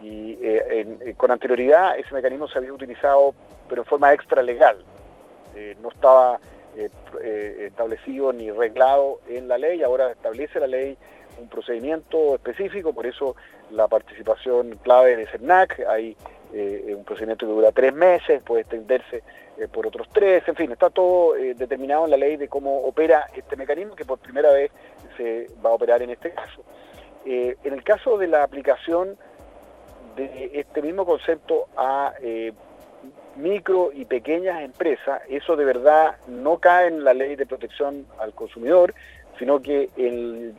y 0.00 0.32
eh, 0.42 0.98
eh, 1.00 1.14
con 1.16 1.30
anterioridad 1.30 1.98
ese 1.98 2.12
mecanismo 2.14 2.48
se 2.48 2.58
había 2.58 2.72
utilizado 2.72 3.34
pero 3.68 3.82
en 3.82 3.86
forma 3.86 4.12
extralegal, 4.12 4.76
eh, 5.56 5.76
no 5.80 5.88
estaba 5.88 6.38
establecido 7.64 8.34
ni 8.34 8.50
reglado 8.50 9.20
en 9.28 9.48
la 9.48 9.56
ley, 9.56 9.82
ahora 9.82 10.12
establece 10.12 10.60
la 10.60 10.66
ley 10.66 10.96
un 11.40 11.48
procedimiento 11.48 12.34
específico, 12.34 12.92
por 12.92 13.06
eso 13.06 13.34
la 13.70 13.88
participación 13.88 14.78
clave 14.82 15.16
de 15.16 15.26
CERNAC, 15.26 15.80
hay 15.88 16.14
un 16.52 17.02
procedimiento 17.04 17.46
que 17.46 17.52
dura 17.52 17.72
tres 17.72 17.94
meses, 17.94 18.42
puede 18.42 18.60
extenderse 18.60 19.22
por 19.72 19.86
otros 19.86 20.06
tres, 20.12 20.46
en 20.46 20.54
fin, 20.54 20.70
está 20.70 20.90
todo 20.90 21.32
determinado 21.32 22.04
en 22.04 22.10
la 22.10 22.18
ley 22.18 22.36
de 22.36 22.46
cómo 22.46 22.82
opera 22.82 23.26
este 23.34 23.56
mecanismo 23.56 23.96
que 23.96 24.04
por 24.04 24.18
primera 24.18 24.52
vez 24.52 24.70
se 25.16 25.48
va 25.64 25.70
a 25.70 25.72
operar 25.72 26.02
en 26.02 26.10
este 26.10 26.30
caso. 26.32 26.62
en 27.24 27.72
el 27.72 27.82
caso 27.84 28.18
de 28.18 28.28
la 28.28 28.42
aplicación 28.42 29.16
de 30.16 30.50
este 30.54 30.82
mismo 30.82 31.04
concepto 31.04 31.66
a 31.76 32.14
eh, 32.20 32.52
micro 33.36 33.90
y 33.92 34.04
pequeñas 34.04 34.62
empresas, 34.62 35.22
eso 35.28 35.56
de 35.56 35.64
verdad 35.64 36.16
no 36.26 36.58
cae 36.58 36.88
en 36.88 37.04
la 37.04 37.14
ley 37.14 37.36
de 37.36 37.46
protección 37.46 38.06
al 38.18 38.32
consumidor, 38.32 38.94
sino 39.38 39.60
que 39.60 39.90
en, 39.96 40.56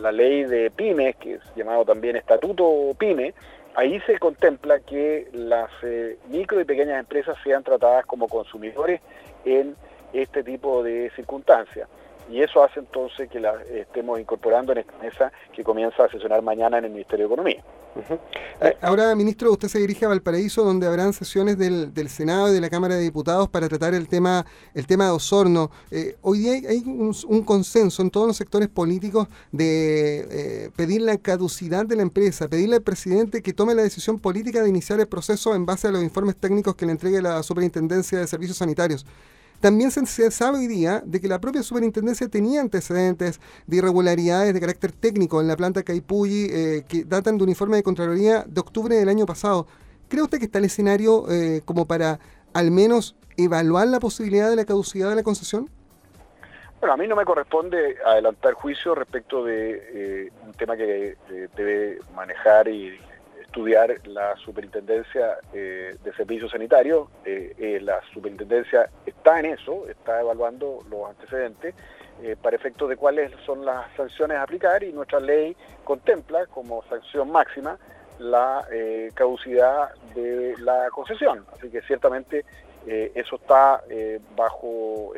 la 0.00 0.10
ley 0.10 0.44
de 0.44 0.70
pymes, 0.70 1.16
que 1.16 1.34
es 1.34 1.42
llamado 1.54 1.84
también 1.84 2.16
Estatuto 2.16 2.92
Pyme, 2.98 3.34
ahí 3.74 4.00
se 4.00 4.18
contempla 4.18 4.80
que 4.80 5.28
las 5.32 5.70
eh, 5.82 6.18
micro 6.28 6.60
y 6.60 6.64
pequeñas 6.64 7.00
empresas 7.00 7.36
sean 7.44 7.62
tratadas 7.62 8.06
como 8.06 8.28
consumidores 8.28 9.00
en 9.44 9.76
este 10.12 10.42
tipo 10.42 10.82
de 10.82 11.10
circunstancias. 11.14 11.88
Y 12.30 12.40
eso 12.40 12.62
hace 12.62 12.80
entonces 12.80 13.28
que 13.28 13.38
la 13.40 13.62
estemos 13.64 14.18
incorporando 14.18 14.72
en 14.72 14.78
esta 14.78 14.96
mesa 15.02 15.32
que 15.52 15.62
comienza 15.62 16.04
a 16.04 16.08
sesionar 16.08 16.40
mañana 16.40 16.78
en 16.78 16.86
el 16.86 16.90
Ministerio 16.90 17.28
de 17.28 17.34
Economía. 17.34 17.62
Eh, 18.60 18.76
ahora, 18.80 19.14
ministro, 19.14 19.52
usted 19.52 19.68
se 19.68 19.78
dirige 19.78 20.04
a 20.04 20.08
Valparaíso, 20.08 20.64
donde 20.64 20.86
habrán 20.86 21.12
sesiones 21.12 21.58
del, 21.58 22.08
Senado 22.08 22.50
y 22.50 22.52
de 22.52 22.60
la 22.60 22.70
Cámara 22.70 22.96
de 22.96 23.02
Diputados 23.02 23.48
para 23.48 23.68
tratar 23.68 23.94
el 23.94 24.08
tema, 24.08 24.44
el 24.74 24.86
tema 24.86 25.06
de 25.06 25.10
Osorno. 25.10 25.70
Eh, 25.90 26.16
hoy 26.22 26.40
día 26.40 26.52
hay, 26.68 26.82
un, 26.86 27.42
consenso 27.44 28.02
en 28.02 28.10
todos 28.10 28.26
los 28.26 28.36
sectores 28.36 28.68
políticos 28.68 29.28
de 29.52 30.26
eh, 30.30 30.70
pedir 30.76 31.02
la 31.02 31.18
caducidad 31.18 31.86
de 31.86 31.96
la 31.96 32.02
empresa, 32.02 32.48
pedirle 32.48 32.76
al 32.76 32.82
presidente 32.82 33.42
que 33.42 33.52
tome 33.52 33.74
la 33.74 33.82
decisión 33.82 34.18
política 34.18 34.62
de 34.62 34.68
iniciar 34.68 35.00
el 35.00 35.08
proceso 35.08 35.54
en 35.54 35.66
base 35.66 35.88
a 35.88 35.90
los 35.90 36.02
informes 36.02 36.36
técnicos 36.36 36.74
que 36.74 36.86
le 36.86 36.92
entregue 36.92 37.22
la 37.22 37.42
Superintendencia 37.42 38.18
de 38.18 38.26
Servicios 38.26 38.58
Sanitarios. 38.58 39.06
También 39.64 39.90
se, 39.90 40.30
sabe 40.30 40.58
hoy 40.58 40.66
día 40.66 41.00
de 41.06 41.22
que 41.22 41.26
la 41.26 41.40
propia 41.40 41.62
superintendencia 41.62 42.28
tenía 42.28 42.60
antecedentes 42.60 43.40
de 43.66 43.78
irregularidades 43.78 44.52
de 44.52 44.60
carácter 44.60 44.92
técnico 44.92 45.40
en 45.40 45.48
la 45.48 45.56
planta 45.56 45.82
Caipulli 45.82 46.48
eh, 46.50 46.84
que 46.86 47.04
datan 47.04 47.38
de 47.38 47.44
un 47.44 47.48
informe 47.48 47.76
de 47.78 47.82
Contraloría 47.82 48.44
de 48.46 48.60
octubre 48.60 48.94
del 48.94 49.08
año 49.08 49.24
pasado. 49.24 49.66
¿Cree 50.10 50.22
usted 50.22 50.38
que 50.38 50.44
está 50.44 50.58
el 50.58 50.66
escenario 50.66 51.30
eh, 51.30 51.62
como 51.64 51.86
para 51.86 52.18
al 52.52 52.72
menos 52.72 53.16
evaluar 53.38 53.88
la 53.88 54.00
posibilidad 54.00 54.50
de 54.50 54.56
la 54.56 54.66
caducidad 54.66 55.08
de 55.08 55.14
la 55.14 55.22
concesión? 55.22 55.70
Bueno, 56.80 56.92
a 56.92 56.96
mí 56.98 57.08
no 57.08 57.16
me 57.16 57.24
corresponde 57.24 57.96
adelantar 58.04 58.52
juicio 58.52 58.94
respecto 58.94 59.46
de 59.46 60.26
eh, 60.26 60.32
un 60.44 60.52
tema 60.52 60.76
que 60.76 61.16
debe 61.56 62.00
manejar 62.14 62.68
y 62.68 62.98
estudiar 63.54 63.94
la 64.08 64.34
superintendencia 64.38 65.38
eh, 65.52 65.96
de 66.02 66.12
servicios 66.14 66.50
sanitarios. 66.50 67.08
Eh, 67.24 67.54
eh, 67.56 67.78
la 67.80 68.00
superintendencia 68.12 68.90
está 69.06 69.38
en 69.38 69.46
eso, 69.46 69.88
está 69.88 70.20
evaluando 70.20 70.80
los 70.90 71.08
antecedentes 71.08 71.74
para 72.42 72.54
efectos 72.54 72.88
de 72.88 72.96
cuáles 72.96 73.32
son 73.44 73.64
las 73.64 73.92
sanciones 73.96 74.38
a 74.38 74.42
aplicar 74.42 74.84
y 74.84 74.92
nuestra 74.92 75.18
ley 75.18 75.56
contempla 75.82 76.46
como 76.46 76.84
sanción 76.84 77.30
máxima 77.30 77.76
la 78.20 78.64
caducidad 79.14 79.92
de 80.14 80.54
la 80.58 80.90
concesión. 80.90 81.44
Así 81.52 81.70
que 81.70 81.82
ciertamente 81.82 82.44
eso 82.86 83.34
está 83.34 83.82
bajo 84.36 85.12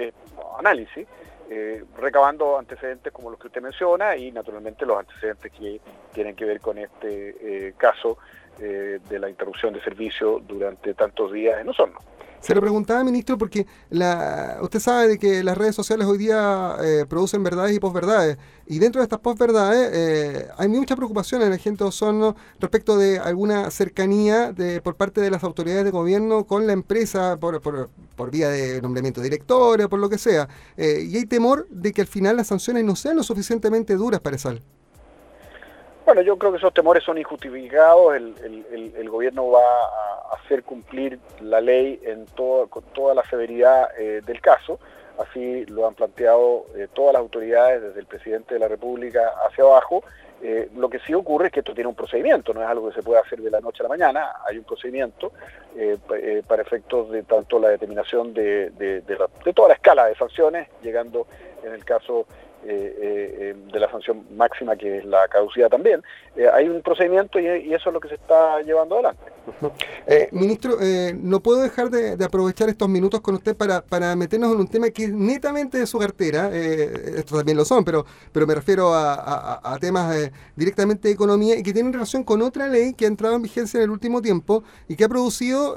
análisis. 0.59 1.07
Eh, 1.49 1.85
recabando 1.97 2.59
antecedentes 2.59 3.13
como 3.13 3.31
los 3.31 3.39
que 3.39 3.47
usted 3.47 3.63
menciona 3.63 4.17
y 4.17 4.33
naturalmente 4.33 4.85
los 4.85 4.99
antecedentes 4.99 5.53
que 5.53 5.81
tienen 6.13 6.35
que 6.35 6.45
ver 6.45 6.61
con 6.61 6.77
este 6.77 7.37
eh, 7.69 7.75
caso 7.77 8.19
eh, 8.59 8.99
de 9.09 9.19
la 9.21 9.31
interrupción 9.31 9.73
de 9.73 9.81
servicio 9.81 10.41
durante 10.41 10.93
tantos 10.95 11.33
días 11.33 11.61
en 11.61 11.69
Osorno. 11.69 12.01
Se 12.47 12.55
lo 12.55 12.61
preguntaba, 12.61 13.03
ministro, 13.03 13.37
porque 13.37 13.67
la, 13.91 14.59
usted 14.63 14.79
sabe 14.79 15.09
de 15.09 15.19
que 15.19 15.43
las 15.43 15.59
redes 15.59 15.75
sociales 15.75 16.07
hoy 16.07 16.17
día 16.17 16.77
eh, 16.81 17.05
producen 17.09 17.43
verdades 17.43 17.75
y 17.75 17.81
posverdades. 17.81 18.39
Y 18.69 18.79
dentro 18.79 19.01
de 19.01 19.05
estas 19.05 19.19
posverdades 19.19 19.91
eh, 19.93 20.49
hay 20.57 20.69
mucha 20.69 20.95
preocupación 20.95 21.43
en 21.43 21.51
la 21.51 21.59
gente 21.59 21.83
de 21.83 21.89
Osorno 21.89 22.37
respecto 22.61 22.97
de 22.99 23.19
alguna 23.19 23.69
cercanía 23.73 24.53
de, 24.53 24.81
por 24.81 24.95
parte 24.95 25.21
de 25.21 25.29
las 25.33 25.43
autoridades 25.43 25.85
de 25.85 25.91
gobierno 25.91 26.45
con 26.45 26.69
la 26.69 26.73
empresa 26.73 27.37
por, 27.37 27.61
por, 27.61 27.91
por 28.15 28.31
vía 28.31 28.49
de 28.49 28.81
nombramiento 28.81 29.21
de 29.21 29.25
directores, 29.25 29.89
por 29.89 29.99
lo 29.99 30.09
que 30.09 30.19
sea. 30.19 30.49
Eh, 30.77 31.05
y 31.11 31.17
hay 31.17 31.27
temor 31.27 31.67
de 31.69 31.93
que 31.93 32.03
al 32.03 32.07
final 32.07 32.37
las 32.37 32.47
sanciones 32.47 32.85
no 32.85 32.95
sean 32.95 33.17
lo 33.17 33.25
suficientemente 33.25 33.97
duras 33.97 34.21
para 34.21 34.37
ESAL. 34.37 34.63
Bueno, 36.07 36.23
yo 36.23 36.39
creo 36.39 36.53
que 36.53 36.59
esos 36.59 36.73
temores 36.73 37.03
son 37.03 37.19
injustificados. 37.19 38.15
El, 38.15 39.11
gobierno 39.11 39.51
va 39.51 39.61
a 39.61 40.37
hacer 40.37 40.63
cumplir 40.63 41.19
la 41.41 41.61
ley 41.61 42.01
con 42.71 42.85
toda 42.95 43.13
la 43.13 43.25
severidad 43.25 43.89
eh, 43.99 44.21
del 44.25 44.41
caso. 44.41 44.79
Así 45.19 45.67
lo 45.67 45.85
han 45.85 45.95
planteado 45.95 46.67
eh, 46.77 46.87
todas 46.95 47.15
las 47.15 47.21
autoridades, 47.21 47.83
desde 47.83 47.99
el 47.99 48.07
presidente 48.07 48.55
de 48.55 48.61
la 48.61 48.69
República 48.69 49.33
hacia 49.49 49.65
abajo. 49.65 50.05
Eh, 50.43 50.69
lo 50.77 50.89
que 50.89 51.01
sí 51.01 51.13
ocurre 51.13 51.47
es 51.47 51.53
que 51.53 51.61
esto 51.61 51.75
tiene 51.75 51.89
un 51.89 51.97
procedimiento, 51.97 52.55
no 52.55 52.63
es 52.63 52.69
algo 52.69 52.89
que 52.89 52.95
se 52.95 53.03
pueda 53.03 53.23
hacer 53.23 53.41
de 53.41 53.51
la 53.51 53.61
noche 53.61 53.81
a 53.81 53.85
la 53.85 53.89
mañana, 53.89 54.33
hay 54.47 54.59
un 54.59 54.65
procedimiento 54.65 55.33
para 56.47 56.63
efectos 56.63 57.11
de 57.11 57.23
tanto 57.23 57.59
la 57.59 57.71
determinación 57.71 58.35
de, 58.35 59.03
toda 59.55 59.69
la 59.69 59.75
escala 59.75 60.07
de 60.07 60.15
sanciones, 60.15 60.69
llegando 60.83 61.27
en 61.65 61.73
el 61.73 61.85
caso 61.87 62.27
de 62.67 63.81
la 63.81 63.91
sanción 63.91 64.27
máxima 64.37 64.77
que 64.77 64.99
es 64.99 65.05
la 65.05 65.29
caducidad 65.29 65.69
también. 65.69 66.03
Eh, 66.37 66.47
hay 66.53 66.69
un 66.69 66.83
procedimiento 66.83 67.41
y, 67.41 67.47
eso 67.73 67.89
es 67.89 67.95
lo 67.95 68.01
que 68.01 68.09
se 68.09 68.17
está 68.17 68.61
llevando 68.63 68.97
adelante. 68.97 69.23
ministro, 70.33 70.77
no 71.15 71.41
puedo 71.41 71.63
dejar 71.63 71.89
de, 71.91 72.23
aprovechar 72.23 72.69
estos 72.69 72.89
minutos 72.89 73.21
con 73.21 73.37
usted 73.37 73.57
para, 73.57 73.81
para 73.81 74.15
meternos 74.17 74.53
en 74.53 74.61
un 74.61 74.69
tema 74.69 74.91
que 74.91 75.05
es 75.05 75.13
netamente 75.13 75.79
de 75.79 75.87
su 75.87 75.99
cartera, 75.99 76.51
estos 76.55 77.39
también 77.39 77.57
lo 77.57 77.65
son, 77.65 77.85
pero, 77.85 78.05
pero 78.33 78.47
me 78.47 78.55
refiero 78.55 78.93
a, 78.95 79.79
temas 79.81 80.31
directamente 80.57 81.09
de 81.09 81.15
economía 81.15 81.57
y 81.57 81.63
que 81.63 81.73
tienen 81.73 81.93
relación 81.93 82.25
con 82.25 82.43
otra 82.43 82.67
ley 82.69 82.95
que 82.95 83.05
ha 83.05 83.09
entrado 83.09 83.37
en 83.37 83.43
vigencia 83.43 83.79
en 83.79 83.85
el 83.85 83.91
último 83.91 84.21
tiempo 84.21 84.65
y 84.89 84.97
que 84.97 85.05
ha 85.05 85.09
producido 85.09 85.77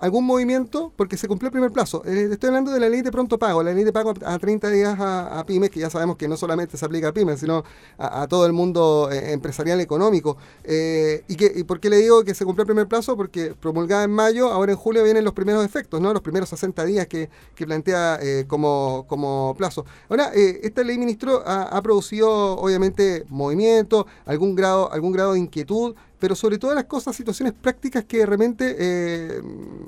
algún 0.00 0.26
movimiento 0.26 0.92
porque 0.96 1.16
se 1.16 1.26
cumplió 1.28 1.48
el 1.48 1.52
primer 1.52 1.72
plazo. 1.72 2.04
estoy 2.04 2.48
hablando 2.48 2.70
de 2.70 2.80
la 2.80 2.88
ley 2.88 3.02
de 3.02 3.10
pronto 3.10 3.38
pago, 3.38 3.62
la 3.62 3.72
ley 3.72 3.84
de 3.84 3.92
pago 3.92 4.12
a 4.24 4.38
30 4.38 4.70
días 4.70 5.00
a, 5.00 5.40
a 5.40 5.46
pymes, 5.46 5.70
que 5.70 5.80
ya 5.80 5.90
sabemos 5.90 6.16
que 6.18 6.28
no 6.28 6.36
solamente 6.36 6.76
se 6.76 6.84
aplica 6.84 7.08
a 7.08 7.12
pymes, 7.12 7.40
sino 7.40 7.64
a, 7.96 8.26
todo 8.28 8.44
el 8.46 8.52
mundo 8.52 9.08
eh, 9.10 9.32
empresarial 9.32 9.80
económico. 9.80 10.36
Eh, 10.64 11.24
y, 11.28 11.36
que, 11.36 11.64
por 11.64 11.80
qué 11.80 11.88
le 11.88 11.96
digo 11.96 12.24
que 12.24 12.34
se 12.34 12.44
cumplió 12.44 12.62
el 12.62 12.66
primer 12.66 12.88
plazo? 12.88 13.16
Porque 13.16 13.54
promulgada 13.58 14.04
en 14.04 14.10
mayo, 14.10 14.52
ahora 14.52 14.72
en 14.72 14.78
julio 14.78 15.02
vienen 15.04 15.24
los 15.24 15.32
primeros 15.32 15.64
efectos, 15.64 16.00
¿no? 16.00 16.12
los 16.12 16.22
primeros 16.22 16.48
60 16.50 16.84
días 16.84 17.06
que, 17.06 17.30
plantea 17.56 18.20
como, 18.46 19.04
como 19.08 19.54
plazo. 19.56 19.84
Ahora, 20.08 20.32
esta 20.34 20.82
ley, 20.82 20.98
ministro, 20.98 21.42
ha, 21.46 21.80
producido 21.82 22.58
obviamente 22.58 23.24
movimiento, 23.28 24.06
algún 24.26 24.54
grado, 24.54 24.92
algún 24.92 25.12
grado 25.12 25.32
de 25.34 25.38
inquietud 25.38 25.94
pero 26.18 26.34
sobre 26.34 26.58
todas 26.58 26.74
las 26.74 26.84
cosas, 26.84 27.16
situaciones 27.16 27.54
prácticas 27.54 28.04
que 28.04 28.24
realmente 28.26 28.76
eh, 28.78 29.40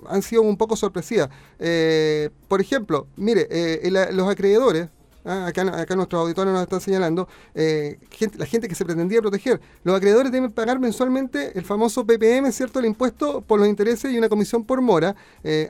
han 0.09 0.23
sido 0.23 0.43
un 0.43 0.57
poco 0.57 0.77
sorpresivas. 0.77 1.29
Eh, 1.59 2.31
por 2.49 2.61
ejemplo, 2.61 3.07
mire, 3.17 3.49
eh, 3.51 3.91
los 4.13 4.29
acreedores, 4.29 4.89
ah, 5.25 5.47
acá, 5.47 5.63
acá, 5.81 5.97
nuestros 5.97 6.23
auditores 6.23 6.53
nos 6.53 6.63
están 6.63 6.81
señalando, 6.81 7.29
la 7.55 8.47
gente 8.47 8.69
que 8.69 8.75
se 8.75 8.85
pretendía 8.85 9.21
proteger, 9.21 9.61
los 9.85 9.97
acreedores 9.97 10.33
deben 10.33 10.51
pagar 10.51 10.79
mensualmente 10.79 11.59
el 11.59 11.65
famoso 11.65 12.07
PPM, 12.07 12.51
¿cierto? 12.53 12.79
El 12.79 12.87
impuesto 12.87 13.41
por 13.41 13.59
los 13.59 13.69
intereses 13.69 14.13
y 14.13 14.19
una 14.19 14.29
comisión 14.29 14.65
por 14.65 14.81
mora, 14.81 15.15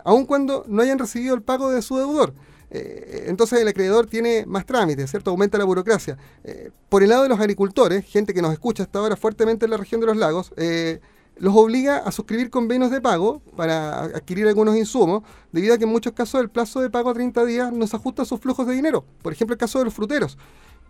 aun 0.04 0.26
cuando 0.26 0.64
no 0.68 0.82
hayan 0.82 0.98
recibido 0.98 1.34
el 1.34 1.42
pago 1.42 1.70
de 1.70 1.82
su 1.82 1.96
deudor. 1.96 2.32
Eh, 2.70 3.24
entonces 3.26 3.60
el 3.60 3.68
acreedor 3.68 4.06
tiene 4.06 4.44
más 4.46 4.64
trámites, 4.64 5.10
¿cierto? 5.10 5.30
Aumenta 5.30 5.58
la 5.58 5.64
burocracia. 5.64 6.16
Eh, 6.44 6.70
por 6.88 7.02
el 7.02 7.08
lado 7.08 7.24
de 7.24 7.28
los 7.28 7.40
agricultores, 7.40 8.04
gente 8.04 8.32
que 8.32 8.42
nos 8.42 8.52
escucha 8.52 8.84
hasta 8.84 9.00
ahora 9.00 9.16
fuertemente 9.16 9.64
en 9.64 9.72
la 9.72 9.76
región 9.76 10.00
de 10.00 10.06
los 10.06 10.16
lagos, 10.16 10.52
eh, 10.56 11.00
los 11.40 11.56
obliga 11.56 11.96
a 11.96 12.12
suscribir 12.12 12.50
convenios 12.50 12.90
de 12.90 13.00
pago 13.00 13.40
para 13.56 14.02
adquirir 14.04 14.46
algunos 14.46 14.76
insumos, 14.76 15.22
debido 15.52 15.74
a 15.74 15.78
que 15.78 15.84
en 15.84 15.90
muchos 15.90 16.12
casos 16.12 16.40
el 16.40 16.50
plazo 16.50 16.80
de 16.80 16.90
pago 16.90 17.08
a 17.08 17.14
30 17.14 17.44
días 17.46 17.72
no 17.72 17.86
se 17.86 17.96
ajusta 17.96 18.22
a 18.22 18.24
sus 18.26 18.38
flujos 18.40 18.66
de 18.66 18.74
dinero. 18.74 19.04
Por 19.22 19.32
ejemplo, 19.32 19.54
el 19.54 19.58
caso 19.58 19.78
de 19.78 19.86
los 19.86 19.94
fruteros. 19.94 20.36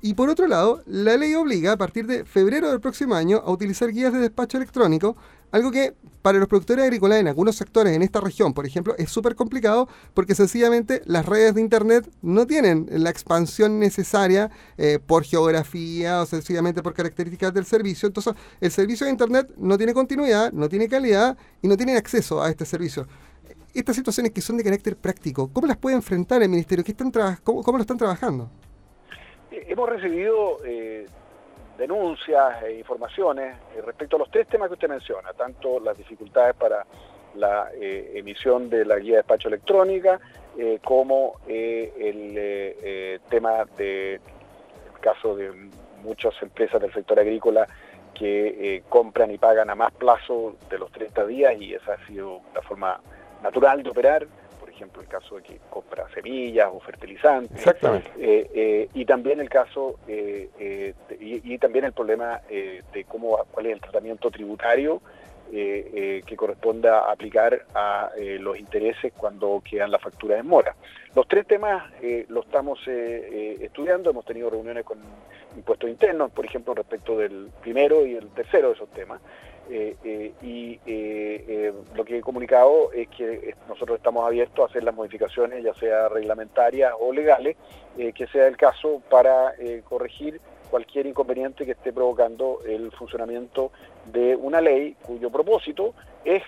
Y 0.02 0.14
por 0.14 0.30
otro 0.30 0.46
lado, 0.46 0.82
la 0.86 1.16
ley 1.18 1.34
obliga 1.34 1.72
a 1.72 1.76
partir 1.76 2.06
de 2.06 2.24
febrero 2.24 2.70
del 2.70 2.80
próximo 2.80 3.14
año 3.14 3.42
a 3.44 3.50
utilizar 3.50 3.92
guías 3.92 4.14
de 4.14 4.20
despacho 4.20 4.56
electrónico, 4.56 5.14
algo 5.52 5.70
que 5.70 5.94
para 6.22 6.38
los 6.38 6.48
productores 6.48 6.84
agrícolas 6.84 7.18
en 7.18 7.28
algunos 7.28 7.56
sectores 7.56 7.94
en 7.94 8.02
esta 8.02 8.20
región, 8.20 8.54
por 8.54 8.64
ejemplo, 8.64 8.94
es 8.96 9.10
súper 9.10 9.34
complicado 9.34 9.88
porque 10.14 10.34
sencillamente 10.34 11.02
las 11.04 11.26
redes 11.26 11.54
de 11.54 11.60
Internet 11.60 12.10
no 12.22 12.46
tienen 12.46 12.86
la 12.90 13.10
expansión 13.10 13.78
necesaria 13.78 14.50
eh, 14.78 14.98
por 15.04 15.24
geografía 15.24 16.22
o 16.22 16.26
sencillamente 16.26 16.82
por 16.82 16.94
características 16.94 17.52
del 17.52 17.66
servicio. 17.66 18.06
Entonces, 18.06 18.34
el 18.60 18.70
servicio 18.70 19.04
de 19.04 19.12
Internet 19.12 19.50
no 19.58 19.76
tiene 19.76 19.92
continuidad, 19.92 20.50
no 20.52 20.68
tiene 20.68 20.88
calidad 20.88 21.36
y 21.60 21.68
no 21.68 21.76
tiene 21.76 21.96
acceso 21.96 22.42
a 22.42 22.48
este 22.48 22.64
servicio. 22.64 23.06
Estas 23.74 23.96
situaciones 23.96 24.32
que 24.32 24.40
son 24.40 24.56
de 24.56 24.64
carácter 24.64 24.96
práctico, 24.96 25.48
¿cómo 25.52 25.66
las 25.66 25.76
puede 25.76 25.96
enfrentar 25.96 26.42
el 26.42 26.48
Ministerio? 26.48 26.84
¿Qué 26.84 26.92
están 26.92 27.12
cómo, 27.44 27.62
¿Cómo 27.62 27.76
lo 27.76 27.82
están 27.82 27.98
trabajando? 27.98 28.50
Hemos 29.70 29.88
recibido 29.88 30.58
eh, 30.64 31.06
denuncias 31.78 32.60
e 32.64 32.74
informaciones 32.74 33.54
eh, 33.76 33.80
respecto 33.86 34.16
a 34.16 34.18
los 34.18 34.28
tres 34.28 34.48
temas 34.48 34.66
que 34.66 34.74
usted 34.74 34.88
menciona, 34.88 35.32
tanto 35.32 35.78
las 35.78 35.96
dificultades 35.96 36.56
para 36.56 36.84
la 37.36 37.70
eh, 37.74 38.14
emisión 38.16 38.68
de 38.68 38.84
la 38.84 38.98
guía 38.98 39.12
de 39.12 39.16
despacho 39.18 39.46
electrónica, 39.46 40.18
como 40.82 41.36
el 41.46 43.20
tema 43.30 43.64
de 43.78 44.20
caso 45.00 45.36
de 45.36 45.52
muchas 46.02 46.34
empresas 46.42 46.82
del 46.82 46.92
sector 46.92 47.20
agrícola 47.20 47.68
que 48.12 48.82
compran 48.88 49.30
y 49.30 49.38
pagan 49.38 49.70
a 49.70 49.76
más 49.76 49.92
plazo 49.92 50.56
de 50.68 50.78
los 50.78 50.90
30 50.90 51.26
días 51.26 51.54
y 51.60 51.74
esa 51.74 51.92
ha 51.92 52.06
sido 52.08 52.40
la 52.52 52.62
forma 52.62 53.00
natural 53.40 53.84
de 53.84 53.90
operar 53.90 54.26
ejemplo, 54.80 55.02
el 55.02 55.08
caso 55.08 55.36
de 55.36 55.42
que 55.42 55.60
compra 55.68 56.08
semillas 56.14 56.68
o 56.72 56.80
fertilizantes. 56.80 57.56
Exactamente. 57.56 58.10
Eh, 58.18 58.50
eh, 58.54 58.88
y 58.94 59.04
también 59.04 59.40
el 59.40 59.48
caso, 59.50 59.98
eh, 60.08 60.94
y, 61.20 61.58
también 61.58 61.84
el 61.84 61.92
problema 61.92 62.40
de 62.48 63.04
cómo 63.06 63.38
cuál 63.50 63.66
es 63.66 63.72
el 63.74 63.80
tratamiento 63.80 64.30
tributario 64.30 65.02
que 65.50 66.36
corresponda 66.36 67.10
aplicar 67.10 67.66
a 67.74 68.10
los 68.38 68.58
intereses 68.58 69.12
cuando 69.14 69.62
quedan 69.68 69.90
las 69.90 70.00
facturas 70.00 70.40
en 70.40 70.46
mora. 70.46 70.74
Los 71.14 71.28
tres 71.28 71.46
temas 71.46 71.90
los 72.28 72.46
estamos 72.46 72.78
estudiando, 72.86 74.10
hemos 74.10 74.24
tenido 74.24 74.48
reuniones 74.48 74.84
con 74.84 74.98
impuestos 75.56 75.90
internos, 75.90 76.30
por 76.30 76.46
ejemplo, 76.46 76.72
respecto 76.72 77.18
del 77.18 77.50
primero 77.60 78.06
y 78.06 78.14
el 78.14 78.28
tercero 78.28 78.68
de 78.68 78.74
esos 78.74 78.88
temas. 78.90 79.20
Eh, 79.72 79.96
eh, 80.02 80.32
y 80.42 80.80
eh, 80.84 81.72
lo 81.94 82.04
que 82.04 82.18
he 82.18 82.20
comunicado 82.20 82.90
es 82.92 83.08
que 83.08 83.54
nosotros 83.68 83.98
estamos 83.98 84.26
abiertos 84.26 84.58
a 84.58 84.68
hacer 84.68 84.82
las 84.82 84.96
modificaciones, 84.96 85.62
ya 85.62 85.72
sea 85.74 86.08
reglamentarias 86.08 86.92
o 86.98 87.12
legales, 87.12 87.56
que 87.96 88.26
sea 88.28 88.48
el 88.48 88.56
caso 88.56 89.00
para 89.10 89.52
corregir 89.84 90.40
cualquier 90.70 91.06
inconveniente 91.06 91.66
que 91.66 91.72
esté 91.72 91.92
provocando 91.92 92.60
el 92.66 92.90
funcionamiento 92.92 93.72
de 94.06 94.36
una 94.36 94.60
ley 94.60 94.96
cuyo 95.02 95.28
propósito 95.30 95.92
es 96.24 96.42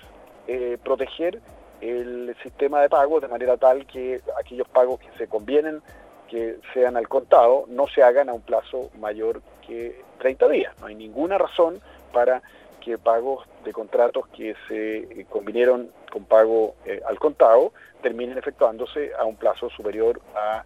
proteger 0.83 1.41
el 1.81 2.35
sistema 2.43 2.81
de 2.81 2.88
pago 2.88 3.21
de 3.21 3.29
manera 3.29 3.57
tal 3.57 3.87
que 3.87 4.21
aquellos 4.41 4.69
pagos 4.69 5.00
que 5.00 5.11
se 5.19 5.26
convienen 5.26 5.83
que 6.29 6.57
sean 6.73 6.97
al 6.97 7.09
contado 7.09 7.67
no 7.69 7.87
se 7.88 8.02
hagan 8.02 8.31
a 8.31 8.33
un 8.33 8.41
plazo 8.41 8.91
mayor 8.99 9.43
que 9.67 10.00
30 10.19 10.49
días. 10.49 10.75
No 10.81 10.87
hay 10.87 10.95
ninguna 10.95 11.37
razón 11.37 11.83
para 12.12 12.43
que 12.84 12.98
pagos 12.98 13.46
de 13.64 13.72
contratos 13.72 14.26
que 14.28 14.54
se 14.68 14.98
eh, 14.98 15.26
convinieron 15.28 15.90
con 16.10 16.24
pago 16.24 16.74
eh, 16.84 17.00
al 17.06 17.18
contado 17.18 17.72
terminen 18.02 18.36
efectuándose 18.36 19.12
a 19.18 19.24
un 19.24 19.36
plazo 19.36 19.70
superior 19.70 20.20
a 20.34 20.64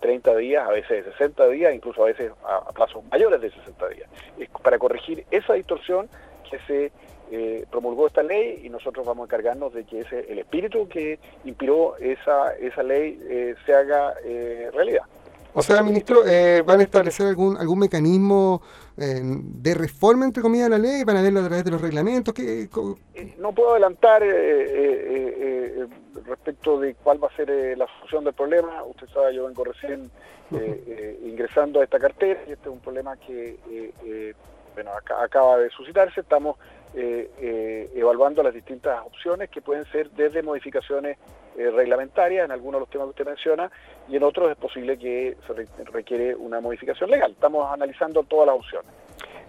30 0.00 0.32
eh, 0.32 0.36
días, 0.36 0.66
a 0.66 0.70
veces 0.70 1.04
de 1.04 1.12
60 1.12 1.48
días, 1.48 1.74
incluso 1.74 2.02
a 2.02 2.06
veces 2.06 2.32
a, 2.44 2.72
plazos 2.72 3.02
mayores 3.10 3.40
de 3.40 3.50
60 3.50 3.88
días. 3.88 4.08
Es 4.38 4.48
para 4.62 4.78
corregir 4.78 5.24
esa 5.30 5.54
distorsión 5.54 6.08
que 6.48 6.58
se 6.66 6.92
promulgó 7.70 8.06
esta 8.06 8.22
ley 8.22 8.60
y 8.62 8.68
nosotros 8.68 9.04
vamos 9.04 9.24
a 9.24 9.26
encargarnos 9.26 9.74
de 9.74 9.84
que 9.84 10.00
ese 10.00 10.30
el 10.30 10.38
espíritu 10.38 10.86
que 10.88 11.18
inspiró 11.44 11.96
esa, 11.96 12.54
esa 12.54 12.84
ley 12.84 13.18
se 13.66 13.74
haga 13.74 14.14
realidad. 14.72 15.02
O 15.58 15.62
sea, 15.62 15.82
ministro, 15.82 16.26
eh, 16.26 16.60
¿van 16.66 16.80
a 16.80 16.82
establecer 16.82 17.28
algún 17.28 17.56
algún 17.56 17.78
mecanismo 17.78 18.60
eh, 18.98 19.22
de 19.22 19.72
reforma, 19.72 20.26
entre 20.26 20.42
comillas, 20.42 20.68
de 20.68 20.70
la 20.70 20.78
ley? 20.78 21.02
¿Van 21.02 21.16
a 21.16 21.22
verlo 21.22 21.40
a 21.40 21.46
través 21.46 21.64
de 21.64 21.70
los 21.70 21.80
reglamentos? 21.80 22.34
¿Qué, 22.34 22.64
eh, 22.64 23.34
no 23.38 23.52
puedo 23.54 23.70
adelantar 23.70 24.22
respecto 26.26 26.78
de 26.78 26.94
cuál 26.96 27.24
va 27.24 27.28
a 27.28 27.36
ser 27.36 27.48
la 27.78 27.86
solución 27.86 28.24
del 28.24 28.34
problema. 28.34 28.82
Usted 28.84 29.08
sabe, 29.08 29.34
yo 29.34 29.46
vengo 29.46 29.64
recién 29.64 30.10
ingresando 31.24 31.80
a 31.80 31.84
esta 31.84 31.98
cartera 31.98 32.38
y 32.46 32.52
este 32.52 32.68
es 32.68 32.74
un 32.74 32.80
problema 32.80 33.16
que 33.16 34.34
bueno, 34.74 34.90
acaba 35.22 35.56
de 35.56 35.70
suscitarse. 35.70 36.20
Estamos 36.20 36.58
evaluando 36.94 38.42
las 38.42 38.52
distintas 38.52 39.00
opciones 39.06 39.48
que 39.48 39.62
pueden 39.62 39.86
ser 39.86 40.10
desde 40.10 40.42
modificaciones 40.42 41.16
eh, 41.58 42.42
en 42.44 42.50
algunos 42.50 42.78
de 42.78 42.80
los 42.80 42.90
temas 42.90 43.06
que 43.06 43.10
usted 43.10 43.26
menciona 43.26 43.70
y 44.08 44.16
en 44.16 44.22
otros 44.22 44.50
es 44.50 44.56
posible 44.56 44.98
que 44.98 45.36
se 45.46 45.84
requiere 45.84 46.34
una 46.34 46.60
modificación 46.60 47.10
legal. 47.10 47.32
Estamos 47.32 47.66
analizando 47.72 48.22
todas 48.24 48.46
las 48.46 48.56
opciones. 48.56 48.90